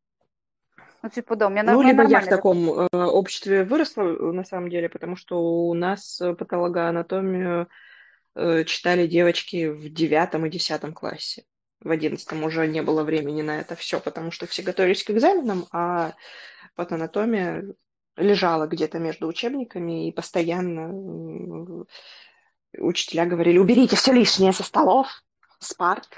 Ну, 1.03 1.09
типа, 1.09 1.37
да, 1.37 1.47
у 1.47 1.51
меня 1.51 1.63
Ну, 1.63 1.83
либо 1.83 2.05
я 2.07 2.21
в 2.21 2.27
таком 2.27 2.71
э, 2.71 2.89
обществе 2.93 3.65
выросла, 3.65 4.03
э, 4.03 4.33
на 4.33 4.45
самом 4.45 4.69
деле, 4.69 4.89
потому 4.89 5.17
что 5.17 5.69
у 5.69 5.75
нас 5.75 6.21
э, 6.21 6.35
патологоанатомию 6.35 7.69
э, 8.35 8.65
читали 8.65 9.07
девочки 9.07 9.69
в 9.69 9.89
девятом 9.93 10.45
и 10.45 10.51
десятом 10.51 10.93
классе. 10.93 11.45
В 11.81 11.91
одиннадцатом 11.91 12.45
уже 12.45 12.67
не 12.67 12.83
было 12.83 13.03
времени 13.03 13.41
на 13.41 13.61
это 13.61 13.75
все, 13.77 14.01
потому 14.01 14.31
что 14.31 14.47
все 14.47 14.63
готовились 14.63 15.03
к 15.03 15.11
экзаменам, 15.11 15.67
а 15.73 16.13
патанатомия 16.75 17.65
лежала 18.17 18.67
где-то 18.67 18.99
между 18.99 19.27
учебниками, 19.27 20.09
и 20.09 20.13
постоянно 20.13 21.87
учителя 22.77 23.27
говорили, 23.27 23.59
уберите 23.59 23.97
все 23.97 24.13
лишнее 24.13 24.53
со 24.53 24.63
столов, 24.63 25.09
с 25.59 25.75
парт. 25.75 26.09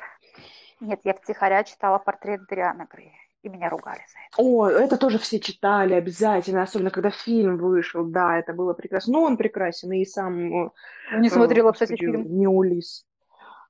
Нет, 0.80 1.00
я 1.04 1.14
втихаря 1.14 1.62
читала 1.62 1.98
портрет 1.98 2.44
Дриана 2.48 2.88
Грея, 2.90 3.14
и 3.42 3.48
меня 3.48 3.68
ругали 3.68 3.98
за 3.98 4.18
это. 4.18 4.42
О, 4.42 4.68
это 4.68 4.96
тоже 4.96 5.18
все 5.18 5.40
читали 5.40 5.94
обязательно, 5.94 6.62
особенно 6.62 6.90
когда 6.90 7.10
фильм 7.10 7.58
вышел, 7.58 8.04
да, 8.04 8.38
это 8.38 8.52
было 8.52 8.72
прекрасно. 8.72 9.14
Ну, 9.14 9.22
он 9.22 9.36
прекрасен, 9.36 9.92
и 9.92 10.04
сам... 10.04 10.72
Я 11.10 11.18
не 11.18 11.28
смотрела, 11.28 11.70
э, 11.70 11.72
кстати, 11.72 11.96
фильм. 11.96 12.38
Не 12.38 12.46
Улис. 12.46 13.04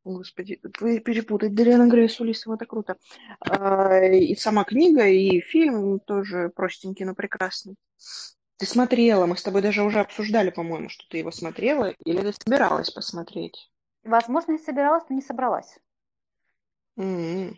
Господи, 0.04 0.56
перепутать 0.56 1.54
Дариана 1.54 1.88
Грея 1.88 2.08
с 2.08 2.20
Улисом, 2.20 2.52
это 2.54 2.66
круто. 2.66 2.96
А, 3.40 3.98
и 4.04 4.34
сама 4.34 4.64
книга, 4.64 5.06
и 5.06 5.40
фильм 5.40 6.00
тоже 6.00 6.50
простенький, 6.54 7.04
но 7.04 7.14
прекрасный. 7.14 7.76
Ты 8.58 8.66
смотрела, 8.66 9.26
мы 9.26 9.36
с 9.36 9.42
тобой 9.42 9.62
даже 9.62 9.82
уже 9.82 10.00
обсуждали, 10.00 10.50
по-моему, 10.50 10.88
что 10.88 11.04
ты 11.08 11.18
его 11.18 11.30
смотрела, 11.30 11.94
или 12.04 12.20
ты 12.20 12.32
собиралась 12.32 12.90
посмотреть? 12.90 13.70
Возможно, 14.04 14.52
я 14.52 14.58
собиралась, 14.58 15.04
но 15.08 15.16
не 15.16 15.22
собралась. 15.22 15.78
Mm-hmm. 16.98 17.56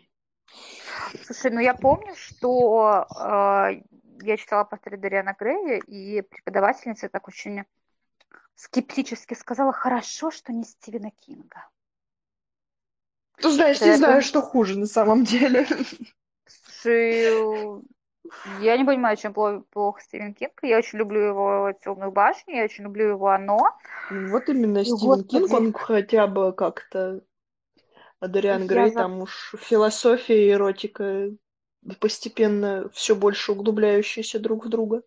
Слушай, 1.23 1.51
ну 1.51 1.59
я 1.59 1.73
помню, 1.73 2.13
что 2.15 3.05
э, 3.09 3.81
я 4.21 4.37
читала 4.37 4.63
портрет 4.63 5.01
Дариана 5.01 5.35
Грея, 5.37 5.79
и 5.87 6.21
преподавательница 6.21 7.09
так 7.09 7.27
очень 7.27 7.63
скептически 8.55 9.33
сказала, 9.33 9.73
хорошо, 9.73 10.31
что 10.31 10.53
не 10.53 10.63
Стивена 10.63 11.11
Кинга. 11.11 11.67
Ну, 13.41 13.49
знаешь, 13.49 13.81
не 13.81 13.97
знаю, 13.97 14.21
что 14.21 14.41
хуже 14.41 14.79
на 14.79 14.85
самом 14.85 15.23
деле. 15.25 15.67
Слушай, 16.47 17.83
я 18.61 18.77
не 18.77 18.85
понимаю, 18.85 19.17
чем 19.17 19.33
плохо 19.33 20.01
Стивен 20.01 20.33
Кинг. 20.33 20.53
Я 20.61 20.77
очень 20.77 20.99
люблю 20.99 21.19
его 21.19 21.73
«Темную 21.83 22.11
башню», 22.11 22.55
я 22.55 22.63
очень 22.63 22.85
люблю 22.85 23.09
его 23.09 23.27
«Оно». 23.29 23.77
Вот 24.09 24.47
именно 24.49 24.79
и 24.79 24.85
Стивен 24.85 24.97
Господи. 24.99 25.27
Кинг, 25.27 25.53
он 25.53 25.73
хотя 25.73 26.27
бы 26.27 26.53
как-то... 26.53 27.21
А 28.25 28.27
Дориан 28.27 28.65
Грей, 28.65 28.89
за... 28.89 29.01
там 29.01 29.21
уж 29.21 29.53
философия 29.59 30.47
и 30.47 30.51
эротика 30.51 31.29
постепенно 31.99 32.89
все 32.89 33.15
больше 33.15 33.51
углубляющиеся 33.51 34.39
друг 34.39 34.65
в 34.65 34.69
друга. 34.69 35.03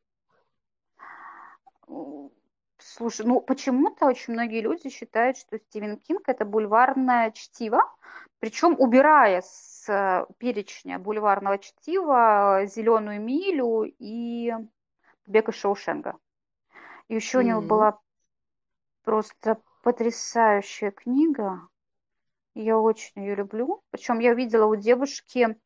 Слушай, 2.78 3.26
ну 3.26 3.40
почему-то 3.40 4.06
очень 4.06 4.34
многие 4.34 4.60
люди 4.60 4.88
считают, 4.88 5.36
что 5.36 5.58
Стивен 5.58 5.96
Кинг 5.96 6.28
это 6.28 6.44
бульварное 6.44 7.32
чтиво, 7.32 7.82
причем 8.38 8.76
убирая 8.78 9.42
с 9.42 9.88
э, 9.88 10.24
перечня 10.38 11.00
бульварного 11.00 11.58
чтива 11.58 12.66
«Зеленую 12.66 13.20
милю» 13.20 13.92
и 13.98 14.54
«Бег 15.26 15.48
из 15.48 15.56
Шоушенга». 15.56 16.16
И 17.08 17.16
еще 17.16 17.38
mm-hmm. 17.38 17.40
у 17.40 17.46
него 17.48 17.62
была 17.62 17.98
просто 19.02 19.58
потрясающая 19.82 20.92
книга. 20.92 21.62
Я 22.60 22.76
очень 22.76 23.22
ее 23.22 23.36
люблю. 23.36 23.84
Причем 23.90 24.18
я 24.18 24.32
увидела 24.32 24.66
у 24.66 24.74
девушки 24.74 25.56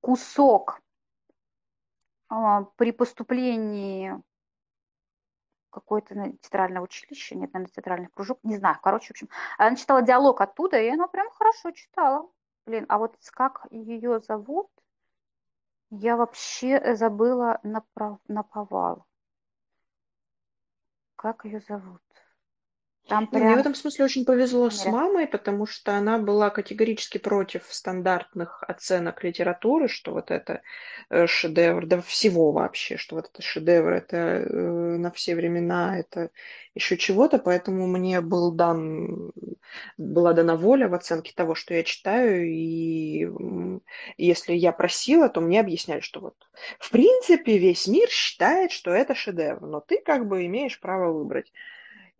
кусок 0.00 0.80
а, 2.28 2.64
при 2.76 2.90
поступлении 2.90 4.20
какое-то 5.70 6.32
театральное 6.40 6.82
училище, 6.82 7.36
нет, 7.36 7.52
наверное, 7.52 7.72
театральный 7.72 8.08
кружок, 8.08 8.40
не 8.42 8.56
знаю, 8.56 8.76
короче, 8.82 9.06
в 9.06 9.10
общем, 9.12 9.28
она 9.56 9.76
читала 9.76 10.02
диалог 10.02 10.40
оттуда, 10.40 10.80
и 10.80 10.88
она 10.88 11.06
прям 11.06 11.30
хорошо 11.30 11.70
читала. 11.70 12.28
Блин, 12.66 12.86
а 12.88 12.98
вот 12.98 13.16
как 13.30 13.68
ее 13.70 14.18
зовут, 14.18 14.68
я 15.90 16.16
вообще 16.16 16.96
забыла 16.96 17.60
на, 17.62 17.84
на 18.26 18.42
повал. 18.42 19.06
Как 21.14 21.44
ее 21.44 21.60
зовут? 21.60 22.02
Там 23.12 23.26
прям... 23.26 23.44
Мне 23.44 23.56
в 23.56 23.58
этом 23.58 23.74
смысле 23.74 24.06
очень 24.06 24.24
повезло 24.24 24.70
с 24.70 24.86
мамой, 24.86 25.26
потому 25.26 25.66
что 25.66 25.94
она 25.94 26.16
была 26.16 26.48
категорически 26.48 27.18
против 27.18 27.64
стандартных 27.68 28.64
оценок 28.66 29.22
литературы, 29.22 29.86
что 29.86 30.12
вот 30.12 30.30
это 30.30 30.62
э, 31.10 31.26
шедевр, 31.26 31.84
да 31.84 32.00
всего 32.00 32.52
вообще, 32.52 32.96
что 32.96 33.16
вот 33.16 33.28
это 33.30 33.42
шедевр, 33.42 33.90
это 33.90 34.16
э, 34.16 34.96
на 34.96 35.10
все 35.10 35.34
времена, 35.36 35.98
это 35.98 36.30
еще 36.74 36.96
чего-то, 36.96 37.38
поэтому 37.38 37.86
мне 37.86 38.22
был 38.22 38.50
дан, 38.50 39.32
была 39.98 40.32
дана 40.32 40.56
воля 40.56 40.88
в 40.88 40.94
оценке 40.94 41.34
того, 41.36 41.54
что 41.54 41.74
я 41.74 41.82
читаю, 41.82 42.48
и 42.48 43.28
если 44.16 44.54
я 44.54 44.72
просила, 44.72 45.28
то 45.28 45.42
мне 45.42 45.60
объясняли, 45.60 46.00
что 46.00 46.20
вот 46.20 46.48
в 46.78 46.90
принципе 46.90 47.58
весь 47.58 47.86
мир 47.86 48.08
считает, 48.08 48.72
что 48.72 48.90
это 48.90 49.14
шедевр, 49.14 49.60
но 49.60 49.80
ты 49.80 50.00
как 50.02 50.26
бы 50.26 50.46
имеешь 50.46 50.80
право 50.80 51.12
выбрать. 51.12 51.52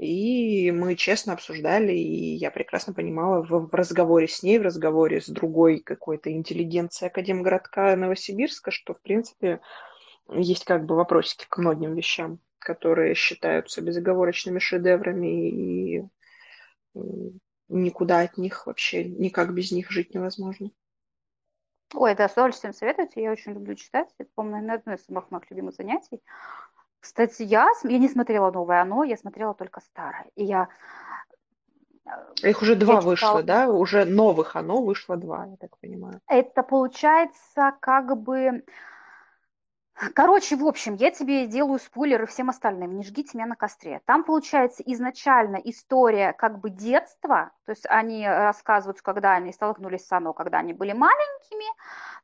И 0.02 0.72
мы 0.72 0.96
честно 0.96 1.32
обсуждали, 1.32 1.92
и 1.92 2.34
я 2.34 2.50
прекрасно 2.50 2.92
понимала 2.92 3.40
в, 3.40 3.72
разговоре 3.72 4.26
с 4.26 4.42
ней, 4.42 4.58
в 4.58 4.62
разговоре 4.62 5.20
с 5.20 5.28
другой 5.28 5.78
какой-то 5.78 6.32
интеллигенцией 6.32 7.08
Академгородка 7.08 7.94
Новосибирска, 7.94 8.72
что, 8.72 8.94
в 8.94 9.00
принципе, 9.00 9.60
есть 10.28 10.64
как 10.64 10.86
бы 10.86 10.96
вопросики 10.96 11.46
к 11.48 11.56
многим 11.56 11.94
вещам, 11.94 12.40
которые 12.58 13.14
считаются 13.14 13.80
безоговорочными 13.80 14.58
шедеврами, 14.58 15.50
и 15.50 16.04
никуда 17.68 18.22
от 18.22 18.36
них 18.38 18.66
вообще, 18.66 19.04
никак 19.04 19.54
без 19.54 19.70
них 19.70 19.88
жить 19.92 20.14
невозможно. 20.14 20.72
Ой, 21.94 22.16
да, 22.16 22.28
с 22.28 22.32
удовольствием 22.32 22.74
советуйте. 22.74 23.22
Я 23.22 23.30
очень 23.30 23.52
люблю 23.52 23.76
читать. 23.76 24.08
Это, 24.18 24.30
по-моему, 24.34 24.72
одно 24.72 24.94
из 24.94 25.04
самых 25.04 25.30
моих 25.30 25.48
любимых 25.50 25.76
занятий. 25.76 26.20
Кстати, 27.02 27.42
я, 27.42 27.68
я 27.82 27.98
не 27.98 28.08
смотрела 28.08 28.52
новое 28.52 28.80
оно, 28.80 29.02
я 29.02 29.16
смотрела 29.16 29.54
только 29.54 29.80
старое. 29.80 30.26
И 30.36 30.44
я... 30.44 30.68
Э, 32.06 32.48
Их 32.48 32.62
уже 32.62 32.76
два 32.76 32.98
читала... 32.98 33.10
вышло, 33.10 33.42
да? 33.42 33.68
Уже 33.68 34.04
новых 34.04 34.54
оно 34.54 34.80
вышло 34.80 35.16
два, 35.16 35.46
я 35.46 35.56
так 35.56 35.76
понимаю. 35.78 36.20
Это 36.28 36.62
получается 36.62 37.72
как 37.80 38.16
бы 38.16 38.62
Короче, 40.14 40.56
в 40.56 40.66
общем, 40.66 40.94
я 40.96 41.10
тебе 41.10 41.46
делаю 41.46 41.78
спойлеры 41.78 42.26
всем 42.26 42.48
остальным, 42.48 42.96
не 42.96 43.04
жгите 43.04 43.30
меня 43.34 43.46
на 43.46 43.56
костре. 43.56 44.00
Там 44.06 44.24
получается 44.24 44.82
изначально 44.84 45.56
история 45.56 46.32
как 46.32 46.58
бы 46.58 46.70
детства, 46.70 47.52
то 47.66 47.70
есть 47.72 47.84
они 47.88 48.26
рассказывают, 48.26 49.00
когда 49.02 49.32
они 49.34 49.52
столкнулись 49.52 50.06
с 50.06 50.12
Оно, 50.12 50.32
когда 50.32 50.58
они 50.58 50.72
были 50.72 50.92
маленькими, 50.92 51.66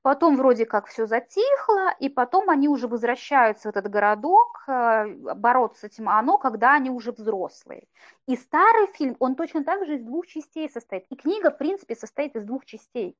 потом 0.02 0.36
вроде 0.36 0.64
как 0.64 0.86
все 0.86 1.06
затихло, 1.06 1.94
и 2.00 2.08
потом 2.08 2.48
они 2.50 2.68
уже 2.68 2.88
возвращаются 2.88 3.68
в 3.68 3.76
этот 3.76 3.88
городок 3.88 4.64
э, 4.66 5.06
бороться 5.34 5.82
с 5.82 5.84
этим 5.84 6.08
Оно, 6.08 6.38
когда 6.38 6.74
они 6.74 6.90
уже 6.90 7.12
взрослые. 7.12 7.84
И 8.26 8.36
старый 8.36 8.86
фильм, 8.94 9.16
он 9.20 9.36
точно 9.36 9.62
так 9.62 9.86
же 9.86 9.96
из 9.96 10.02
двух 10.02 10.26
частей 10.26 10.68
состоит. 10.70 11.04
И 11.10 11.16
книга, 11.16 11.50
в 11.50 11.58
принципе, 11.58 11.94
состоит 11.94 12.34
из 12.34 12.44
двух 12.44 12.64
частей. 12.64 13.16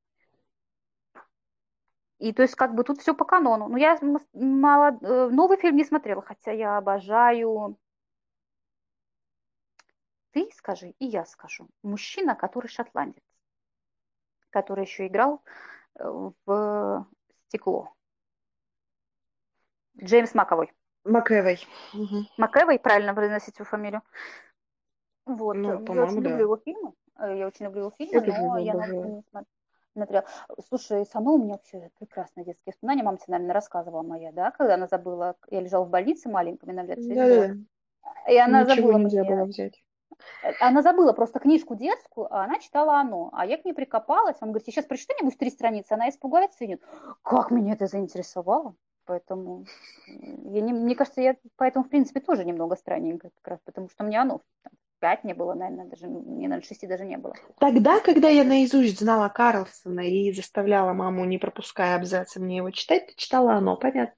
И 2.18 2.33
то 2.33 2.42
есть 2.42 2.57
как 2.57 2.74
бы 2.74 2.83
тут 2.83 3.00
все 3.00 3.14
по 3.14 3.24
канону. 3.24 3.68
Но 3.68 3.76
я 3.78 3.98
мало, 4.33 4.98
э, 5.00 5.28
новый 5.28 5.57
фильм 5.57 5.76
не 5.76 5.85
смотрела, 5.85 6.22
хотя 6.22 6.52
я 6.52 6.76
обожаю... 6.76 7.78
Ты 10.33 10.50
скажи, 10.54 10.90
и 10.98 11.07
я 11.07 11.24
скажу. 11.24 11.68
Мужчина, 11.83 12.35
который 12.35 12.66
шотландец, 12.66 13.22
который 14.50 14.85
еще 14.85 15.07
играл 15.07 15.42
э, 15.94 16.04
в 16.44 17.07
стекло. 17.46 17.94
Джеймс 20.02 20.35
Маковой. 20.35 20.72
Макэвой. 21.04 21.66
Угу. 21.94 22.26
Макэвой, 22.37 22.78
правильно 22.78 23.14
произносить 23.14 23.59
его 23.59 23.64
фамилию. 23.64 24.02
Вот. 25.24 25.54
Ну, 25.54 25.70
я 25.94 26.04
очень 26.04 26.22
да. 26.22 26.31
люблю 26.31 26.44
его 26.44 26.57
фильмы. 26.57 26.92
Э, 27.16 27.38
я 27.38 27.46
очень 27.46 27.66
люблю 27.66 27.83
его 27.83 27.90
фильмы, 27.92 28.26
я 28.26 28.38
но 28.40 28.59
я 28.59 28.87
не 28.87 29.22
смотрю 29.31 29.58
смотрела. 29.98 30.24
Слушай, 30.68 31.06
сама 31.06 31.32
у 31.32 31.38
меня 31.38 31.54
вообще 31.54 31.90
прекрасные 31.98 32.44
детские 32.44 32.72
воспоминания. 32.72 33.02
Мама 33.02 33.18
тебе, 33.18 33.32
наверное, 33.32 33.54
рассказывала 33.54 34.02
моя, 34.02 34.32
да, 34.32 34.50
когда 34.50 34.74
она 34.74 34.87
забыла, 34.87 35.37
я 35.50 35.61
лежала 35.61 35.84
в 35.84 35.90
больнице 35.90 36.28
маленьком, 36.28 36.74
на 36.74 36.82
лет 36.82 36.98
да, 37.08 37.46
да. 37.46 37.54
И 38.28 38.37
она 38.37 38.62
Ничего 38.62 38.76
забыла 38.76 38.98
нельзя 38.98 39.22
мне... 39.22 39.30
было 39.30 39.44
взять. 39.44 39.82
Э, 40.42 40.52
она 40.61 40.82
забыла 40.82 41.12
просто 41.12 41.38
книжку 41.38 41.74
детскую, 41.74 42.32
а 42.32 42.44
она 42.44 42.58
читала 42.58 43.00
оно. 43.00 43.30
А 43.32 43.46
я 43.46 43.58
к 43.58 43.64
ней 43.64 43.72
прикопалась. 43.72 44.37
Он 44.40 44.48
говорит, 44.48 44.66
сейчас 44.66 44.84
прочитай 44.84 45.16
мне 45.20 45.30
три 45.30 45.50
страницы. 45.50 45.92
Она 45.92 46.08
испугается 46.08 46.64
и 46.64 46.68
нет. 46.68 46.83
Как 47.23 47.50
меня 47.50 47.75
это 47.75 47.87
заинтересовало? 47.87 48.75
Поэтому, 49.04 49.64
я 50.06 50.60
не, 50.60 50.75
мне 50.75 50.94
кажется, 50.94 51.23
я 51.23 51.37
поэтому, 51.56 51.85
в 51.87 51.88
принципе, 51.88 52.20
тоже 52.20 52.44
немного 52.44 52.77
странненько 52.77 53.31
как 53.37 53.48
раз, 53.48 53.60
потому 53.64 53.88
что 53.88 54.04
мне 54.04 54.20
оно 54.20 54.42
там, 54.62 54.73
пять 55.01 55.25
не 55.25 55.35
было, 55.35 55.55
наверное, 55.55 55.87
даже 55.87 56.07
не 56.07 56.49
на 56.49 56.61
шести 56.63 56.87
даже 56.87 57.05
не 57.05 57.17
было. 57.17 57.35
Тогда, 57.59 58.01
когда 58.01 58.29
я 58.29 58.44
наизусть 58.44 58.99
знала 58.99 59.29
Карлсона 59.29 60.01
и 60.01 60.33
заставляла 60.33 60.92
маму, 60.92 61.25
не 61.25 61.38
пропуская 61.38 61.96
абзацы, 61.96 62.40
мне 62.40 62.59
его 62.59 62.71
читать, 62.71 63.07
ты 63.07 63.15
читала 63.17 63.55
оно, 63.55 63.77
понятно? 63.77 64.15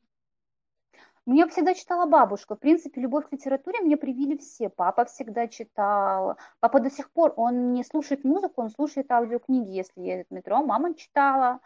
Мне 1.27 1.47
всегда 1.47 1.75
читала 1.75 2.07
бабушка. 2.07 2.57
В 2.57 2.59
принципе, 2.59 3.01
любовь 3.01 3.29
к 3.29 3.33
литературе 3.33 3.81
мне 3.81 3.97
привили 3.97 4.37
все. 4.37 4.69
Папа 4.69 5.05
всегда 5.05 5.47
читал. 5.47 6.37
Папа 6.61 6.81
до 6.81 6.91
сих 6.91 7.13
пор, 7.13 7.35
он 7.37 7.73
не 7.73 7.85
слушает 7.85 8.25
музыку, 8.25 8.63
он 8.63 8.71
слушает 8.71 9.11
аудиокниги, 9.13 9.71
если 9.71 10.01
едет 10.01 10.27
в 10.31 10.35
метро. 10.35 10.65
Мама 10.65 10.95
читала. 10.95 11.61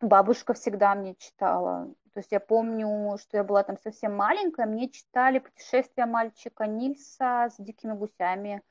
Бабушка 0.00 0.54
всегда 0.54 0.94
мне 0.94 1.14
читала. 1.16 1.92
То 2.12 2.20
есть 2.20 2.32
я 2.32 2.40
помню, 2.40 3.16
что 3.18 3.36
я 3.36 3.44
была 3.44 3.62
там 3.62 3.76
совсем 3.78 4.16
маленькая, 4.16 4.66
мне 4.66 4.88
читали 4.88 5.38
«Путешествие 5.38 6.06
мальчика 6.06 6.66
Нильса 6.66 7.48
с 7.50 7.56
дикими 7.58 7.92
гусями». 7.92 8.62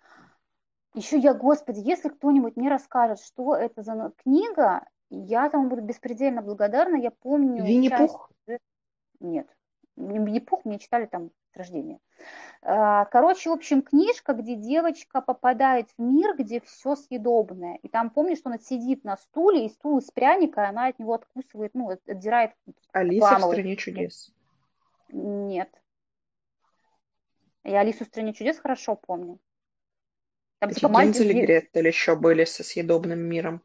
Еще 0.96 1.20
я, 1.20 1.34
господи, 1.34 1.80
если 1.80 2.10
кто-нибудь 2.10 2.58
мне 2.58 2.70
расскажет, 2.70 3.20
что 3.20 3.56
это 3.56 3.84
за 3.84 4.12
книга, 4.24 4.84
я 5.10 5.50
там 5.50 5.70
буду 5.70 5.82
беспредельно 5.82 6.42
благодарна. 6.42 6.96
Я 6.96 7.12
помню... 7.12 7.64
Винни-Пух? 7.64 8.32
Нет. 9.20 9.48
Винни-Пух 10.00 10.66
мне 10.66 10.80
читали 10.80 11.06
там 11.06 11.32
с 11.54 11.58
рождения. 11.58 12.00
А, 12.62 13.06
короче, 13.06 13.50
в 13.50 13.54
общем, 13.54 13.82
книжка, 13.82 14.34
где 14.34 14.56
девочка 14.56 15.22
попадает 15.22 15.90
в 15.98 16.02
мир, 16.02 16.36
где 16.38 16.62
все 16.62 16.96
съедобное. 16.96 17.80
И 17.84 17.90
там, 17.90 18.10
помнишь, 18.10 18.40
что 18.40 18.50
она 18.50 18.60
сидит 18.60 19.04
на 19.04 19.18
стуле, 19.18 19.66
и 19.66 19.70
стул 19.70 20.00
из 20.00 20.10
пряника, 20.12 20.68
она 20.68 20.88
от 20.88 21.00
него 21.00 21.14
откусывает, 21.14 21.74
ну, 21.74 21.90
отдирает. 21.90 22.52
Алиса 22.92 23.38
в 23.38 23.42
«Стране 23.42 23.76
чудес». 23.76 24.34
Нет. 25.10 25.70
Я 27.64 27.82
Алису 27.82 28.06
в 28.06 28.08
«Стране 28.08 28.34
чудес» 28.34 28.58
хорошо 28.60 28.96
помню. 28.96 29.40
Там, 30.60 30.72
типа, 30.72 30.90
мальчик... 30.90 31.22
или 31.22 31.46
Гретель 31.46 31.88
еще 31.88 32.16
были 32.16 32.44
со 32.44 32.64
съедобным 32.64 33.20
миром? 33.20 33.62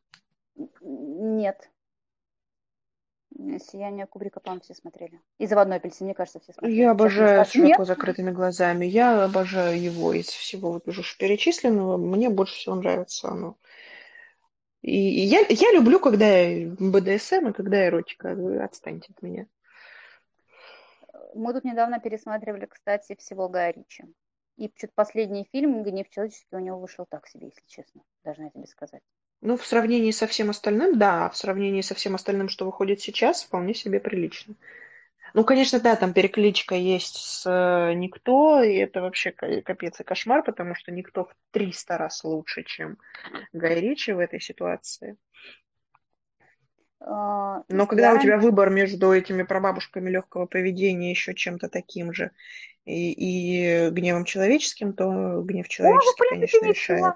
Сияние 3.64 4.06
Кубрика, 4.06 4.40
по-моему, 4.40 4.62
все 4.62 4.74
смотрели. 4.74 5.20
И 5.38 5.46
заводной 5.46 5.76
апельсин, 5.78 6.06
мне 6.06 6.14
кажется, 6.14 6.40
все 6.40 6.52
смотрели. 6.52 6.76
Я 6.76 6.90
обожаю 6.92 7.44
широко 7.44 7.84
закрытыми 7.84 8.30
глазами. 8.30 8.84
Я 8.86 9.24
обожаю 9.24 9.80
его 9.80 10.12
из 10.12 10.26
всего 10.26 10.72
вот 10.72 10.86
уже 10.86 11.02
перечисленного. 11.18 11.96
Мне 11.96 12.30
больше 12.30 12.54
всего 12.54 12.74
нравится 12.76 13.28
оно. 13.28 13.56
И 14.82 14.94
я, 14.96 15.40
я 15.48 15.72
люблю, 15.72 15.98
когда 15.98 16.26
БДСМ 16.78 17.48
и 17.48 17.52
когда 17.52 17.86
эротика. 17.86 18.36
Отстаньте 18.62 19.12
от 19.16 19.22
меня. 19.22 19.46
Мы 21.34 21.52
тут 21.52 21.64
недавно 21.64 21.98
пересматривали, 21.98 22.66
кстати, 22.66 23.16
всего 23.16 23.48
Гая 23.48 23.72
Ричи. 23.72 24.04
И 24.56 24.70
что-то 24.76 24.92
последний 24.94 25.48
фильм 25.50 25.82
«Гнев 25.82 26.08
человеческий» 26.10 26.54
у 26.54 26.60
него 26.60 26.78
вышел 26.78 27.06
так 27.08 27.26
себе, 27.26 27.46
если 27.46 27.66
честно. 27.66 28.02
Должна 28.22 28.50
тебе 28.50 28.66
сказать. 28.66 29.02
Ну, 29.44 29.58
в 29.58 29.66
сравнении 29.66 30.10
со 30.10 30.26
всем 30.26 30.48
остальным, 30.48 30.98
да, 30.98 31.28
в 31.28 31.36
сравнении 31.36 31.82
со 31.82 31.94
всем 31.94 32.14
остальным, 32.14 32.48
что 32.48 32.64
выходит 32.64 33.02
сейчас, 33.02 33.44
вполне 33.44 33.74
себе 33.74 34.00
прилично. 34.00 34.54
Ну, 35.34 35.44
конечно, 35.44 35.78
да, 35.80 35.96
там 35.96 36.14
перекличка 36.14 36.74
есть 36.76 37.16
с 37.16 37.44
э, 37.44 37.92
«Никто», 37.92 38.62
и 38.62 38.74
это 38.76 39.02
вообще 39.02 39.32
капец 39.32 40.00
и 40.00 40.02
кошмар, 40.02 40.42
потому 40.44 40.74
что 40.74 40.92
«Никто» 40.92 41.24
в 41.24 41.34
300 41.50 41.98
раз 41.98 42.24
лучше, 42.24 42.62
чем 42.62 42.96
Гай 43.52 43.80
Ричи 43.80 44.12
в 44.12 44.18
этой 44.18 44.40
ситуации. 44.40 45.18
А, 47.00 47.64
Но 47.68 47.86
когда 47.86 48.14
у 48.14 48.18
тебя 48.18 48.38
выбор 48.38 48.70
между 48.70 49.12
этими 49.12 49.42
прабабушками 49.42 50.08
легкого 50.08 50.46
поведения 50.46 51.10
еще 51.10 51.34
чем-то 51.34 51.68
таким 51.68 52.14
же 52.14 52.30
и, 52.86 53.12
и 53.12 53.90
гневом 53.90 54.24
человеческим, 54.24 54.94
то 54.94 55.42
гнев 55.42 55.68
человеческий, 55.68 56.24
О, 56.24 56.30
конечно, 56.30 56.66
решает. 56.66 57.14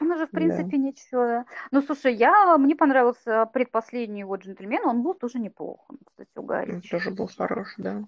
Он 0.00 0.12
уже, 0.12 0.26
в 0.26 0.30
принципе, 0.30 0.76
да. 0.76 0.76
ничего. 0.76 1.44
Ну, 1.70 1.82
слушай, 1.82 2.14
я, 2.14 2.56
мне 2.58 2.76
понравился 2.76 3.46
предпоследний 3.46 4.20
его 4.20 4.36
джентльмен, 4.36 4.86
он 4.86 5.02
был 5.02 5.14
тоже 5.14 5.38
неплох, 5.38 5.88
кстати, 6.06 6.30
у 6.36 6.42
Гарри. 6.42 6.74
Он 6.74 6.80
тоже 6.82 7.10
был 7.10 7.28
хорош, 7.28 7.74
да. 7.78 8.04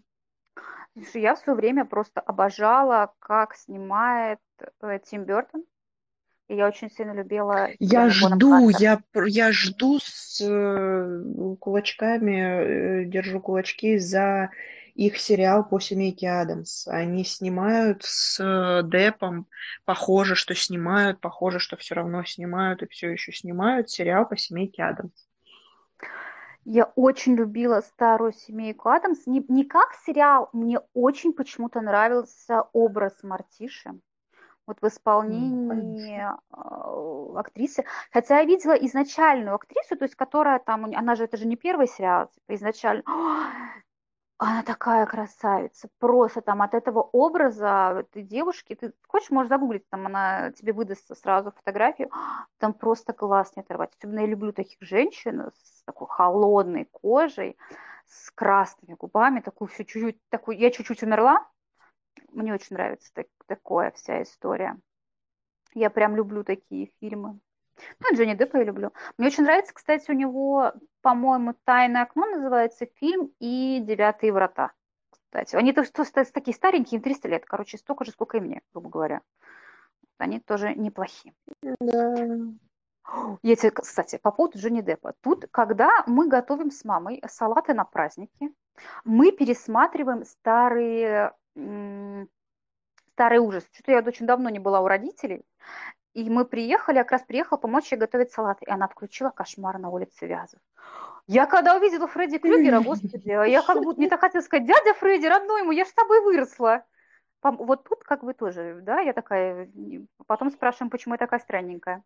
Слушай, 0.95 1.22
я 1.22 1.34
все 1.34 1.55
время 1.55 1.84
просто 1.84 2.20
обожала, 2.20 3.12
как 3.20 3.55
снимает 3.55 4.41
э, 4.80 4.99
Тим 5.05 5.24
Бертон. 5.24 5.64
И 6.49 6.57
я 6.57 6.66
очень 6.66 6.91
сильно 6.91 7.12
любила... 7.12 7.68
Я 7.78 8.09
жду, 8.09 8.70
я, 8.70 9.01
я 9.26 9.53
жду 9.53 9.99
с 10.01 10.41
э, 10.41 11.57
кулачками, 11.61 13.03
э, 13.03 13.05
держу 13.05 13.41
кулачки 13.41 13.99
за 13.99 14.51
их 14.99 15.16
сериал 15.18 15.64
по 15.64 15.78
семейке 15.78 16.28
Адамс. 16.28 16.88
Они 16.88 17.24
снимают 17.24 18.03
с 18.03 18.40
э, 18.40 18.82
Депом, 18.82 19.46
похоже, 19.84 20.34
что 20.34 20.57
снимают, 20.57 21.20
похоже, 21.20 21.61
что 21.61 21.76
все 21.76 21.94
равно 21.94 22.24
снимают 22.24 22.82
и 22.82 22.88
все 22.88 23.11
еще 23.12 23.32
снимают 23.32 23.90
сериал 23.90 24.28
по 24.28 24.36
семейке 24.36 24.82
Адамс. 24.82 25.12
Я 26.64 26.86
очень 26.96 27.36
любила 27.36 27.80
старую 27.80 28.32
семейку 28.32 28.88
Адамс. 28.88 29.24
Не, 29.26 29.44
не 29.46 29.64
как 29.64 29.94
сериал, 30.05 30.51
мне 30.53 30.80
очень 30.94 31.32
почему-то 31.32 31.80
нравился 31.80 32.64
образ 32.72 33.14
Мартиши. 33.22 33.92
Вот 34.66 34.78
в 34.82 34.86
исполнении 34.88 36.26
mm, 36.51 37.38
актрисы. 37.38 37.84
Хотя 38.12 38.40
я 38.40 38.44
видела 38.44 38.72
изначальную 38.72 39.55
актрису, 39.55 39.96
то 39.96 40.05
есть 40.05 40.16
которая 40.16 40.59
там, 40.59 40.86
она 40.86 41.14
же, 41.14 41.22
это 41.24 41.36
же 41.36 41.46
не 41.46 41.57
первый 41.57 41.86
сериал, 41.86 42.26
типа 42.34 42.57
изначально. 42.57 43.03
Она 44.41 44.62
такая 44.62 45.05
красавица, 45.05 45.89
просто 45.99 46.41
там 46.43 46.62
от 46.62 46.72
этого 46.72 47.01
образа 47.01 48.05
этой 48.09 48.22
девушки, 48.22 48.76
ты 48.76 48.93
хочешь, 49.09 49.30
можешь 49.30 49.49
загуглить, 49.49 49.89
там 49.89 50.07
она 50.07 50.53
тебе 50.53 50.72
выдаст 50.72 51.11
сразу 51.16 51.51
фотографию, 51.51 52.09
там 52.59 52.72
просто 52.72 53.12
глаз 53.12 53.57
не 53.57 53.62
оторвать. 53.62 53.91
Особенно 53.99 54.20
я 54.20 54.26
люблю 54.26 54.53
таких 54.53 54.78
женщин 54.80 55.51
с 55.53 55.82
такой 55.84 56.07
холодной 56.07 56.84
кожей, 56.84 57.57
с 58.07 58.30
красными 58.30 58.95
губами, 58.95 59.41
такую 59.41 59.68
всю 59.68 59.82
чуть-чуть, 59.82 60.18
такую, 60.28 60.57
я 60.57 60.70
чуть-чуть 60.70 61.03
умерла, 61.03 61.45
мне 62.30 62.55
очень 62.55 62.76
нравится 62.76 63.11
так, 63.14 63.26
такое 63.47 63.91
вся 63.91 64.22
история. 64.22 64.76
Я 65.74 65.91
прям 65.91 66.14
люблю 66.14 66.45
такие 66.45 66.93
фильмы. 67.01 67.41
Ну, 68.01 68.16
Джонни 68.16 68.34
Деппа 68.34 68.59
я 68.59 68.64
люблю. 68.64 68.93
Мне 69.16 69.28
очень 69.28 69.45
нравится, 69.45 69.74
кстати, 69.74 70.11
у 70.11 70.14
него, 70.14 70.72
по-моему, 71.09 71.54
«Тайное 71.64 72.02
окно» 72.02 72.26
называется 72.26 72.84
фильм 72.96 73.32
и 73.40 73.80
«Девятые 73.80 74.30
врата». 74.30 74.72
Кстати, 75.11 75.56
они 75.56 75.72
то, 75.72 75.82
что, 75.82 76.04
такие 76.04 76.54
старенькие, 76.54 76.98
им 76.98 77.02
300 77.02 77.28
лет, 77.28 77.46
короче, 77.46 77.78
столько 77.78 78.04
же, 78.04 78.11
сколько 78.11 78.36
и 78.36 78.40
мне, 78.40 78.61
грубо 78.74 78.90
говоря. 78.90 79.22
Они 80.18 80.38
тоже 80.38 80.74
неплохие. 80.74 81.32
Да. 81.80 82.14
Я 83.42 83.56
тебе, 83.56 83.70
кстати, 83.70 84.18
по 84.18 84.30
поводу 84.30 84.59
Джонни 84.59 84.82
Деппа. 84.82 85.14
Тут, 85.22 85.46
когда 85.50 86.04
мы 86.06 86.28
готовим 86.28 86.70
с 86.70 86.84
мамой 86.84 87.22
салаты 87.26 87.72
на 87.72 87.86
праздники, 87.86 88.52
мы 89.06 89.32
пересматриваем 89.32 90.26
старые, 90.26 91.32
старый 93.14 93.38
ужас. 93.38 93.66
Что-то 93.72 93.92
я 93.92 94.00
очень 94.00 94.26
давно 94.26 94.50
не 94.50 94.59
была 94.59 94.82
у 94.82 94.86
родителей. 94.86 95.46
И 96.14 96.28
мы 96.30 96.44
приехали, 96.44 96.96
я 96.96 97.04
как 97.04 97.12
раз 97.12 97.22
приехала 97.22 97.59
помочь 97.59 97.92
ей 97.92 97.98
готовить 97.98 98.32
салат. 98.32 98.59
И 98.62 98.70
она 98.70 98.88
включила 98.88 99.30
кошмар 99.30 99.78
на 99.78 99.90
улице 99.90 100.26
Вязов. 100.26 100.61
Я 101.26 101.46
когда 101.46 101.76
увидела 101.76 102.06
Фредди 102.06 102.38
Крюгера, 102.38 102.80
господи, 102.80 103.28
я 103.28 103.62
как 103.62 103.82
будто, 103.82 104.00
мне 104.00 104.09
так 104.09 104.20
хотела 104.20 104.42
сказать, 104.42 104.66
дядя 104.66 104.94
Фредди, 104.94 105.26
родной 105.26 105.61
ему, 105.61 105.72
я 105.72 105.84
ж 105.84 105.88
с 105.88 105.92
тобой 105.92 106.22
выросла. 106.22 106.84
Вот 107.42 107.84
тут 107.84 108.02
как 108.02 108.24
бы 108.24 108.32
тоже, 108.32 108.80
да, 108.82 109.00
я 109.00 109.12
такая, 109.12 109.70
потом 110.26 110.50
спрашиваем, 110.50 110.90
почему 110.90 111.14
я 111.14 111.18
такая 111.18 111.38
странненькая. 111.38 112.02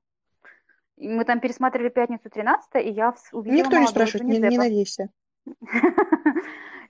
И 0.97 1.09
мы 1.09 1.25
там 1.25 1.41
пересматривали 1.41 1.89
пятницу 1.89 2.29
13 2.29 2.85
и 2.85 2.91
я 2.91 3.15
увидела 3.33 3.65
Никто 3.65 3.79
не 3.79 3.87
спрашивает, 3.87 4.25
не, 4.25 4.39
не 4.39 4.59
надейся. 4.59 5.09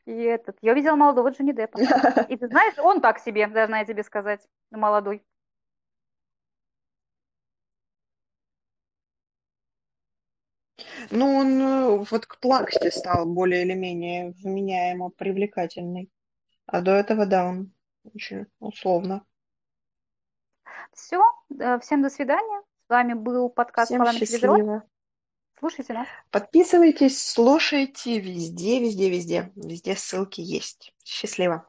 И 0.04 0.12
этот, 0.12 0.58
я 0.62 0.72
увидела 0.72 0.96
молодого 0.96 1.28
Джонни 1.28 1.52
Деппа. 1.52 1.78
И 2.28 2.36
ты 2.36 2.48
знаешь, 2.48 2.74
он 2.78 3.00
так 3.00 3.20
себе, 3.20 3.46
должна 3.46 3.78
я 3.80 3.84
тебе 3.84 4.02
сказать, 4.02 4.40
молодой. 4.70 5.22
Ну, 11.14 11.36
он 11.36 11.60
э, 11.60 12.04
вот 12.10 12.24
к 12.24 12.38
Плаксте 12.40 12.90
стал 12.90 13.26
более 13.26 13.64
или 13.64 13.74
менее 13.74 14.30
вменяемо 14.42 15.10
привлекательный. 15.10 16.10
А 16.64 16.80
до 16.80 16.92
этого, 16.92 17.26
да, 17.26 17.46
он 17.46 17.74
очень 18.14 18.46
условно. 18.60 19.22
Все, 20.94 21.22
э, 21.60 21.78
всем 21.80 22.02
до 22.02 22.08
свидания. 22.08 22.62
С 22.86 22.88
вами 22.88 23.12
был 23.12 23.50
подкаст 23.50 23.90
Всем 23.90 24.06
счастливо. 24.12 24.84
Слушайте 25.58 25.92
нас. 25.92 26.08
Подписывайтесь, 26.30 27.22
слушайте 27.22 28.18
везде, 28.18 28.80
везде, 28.80 29.10
везде. 29.10 29.52
Везде 29.54 29.94
ссылки 29.94 30.40
есть. 30.40 30.94
Счастливо. 31.04 31.68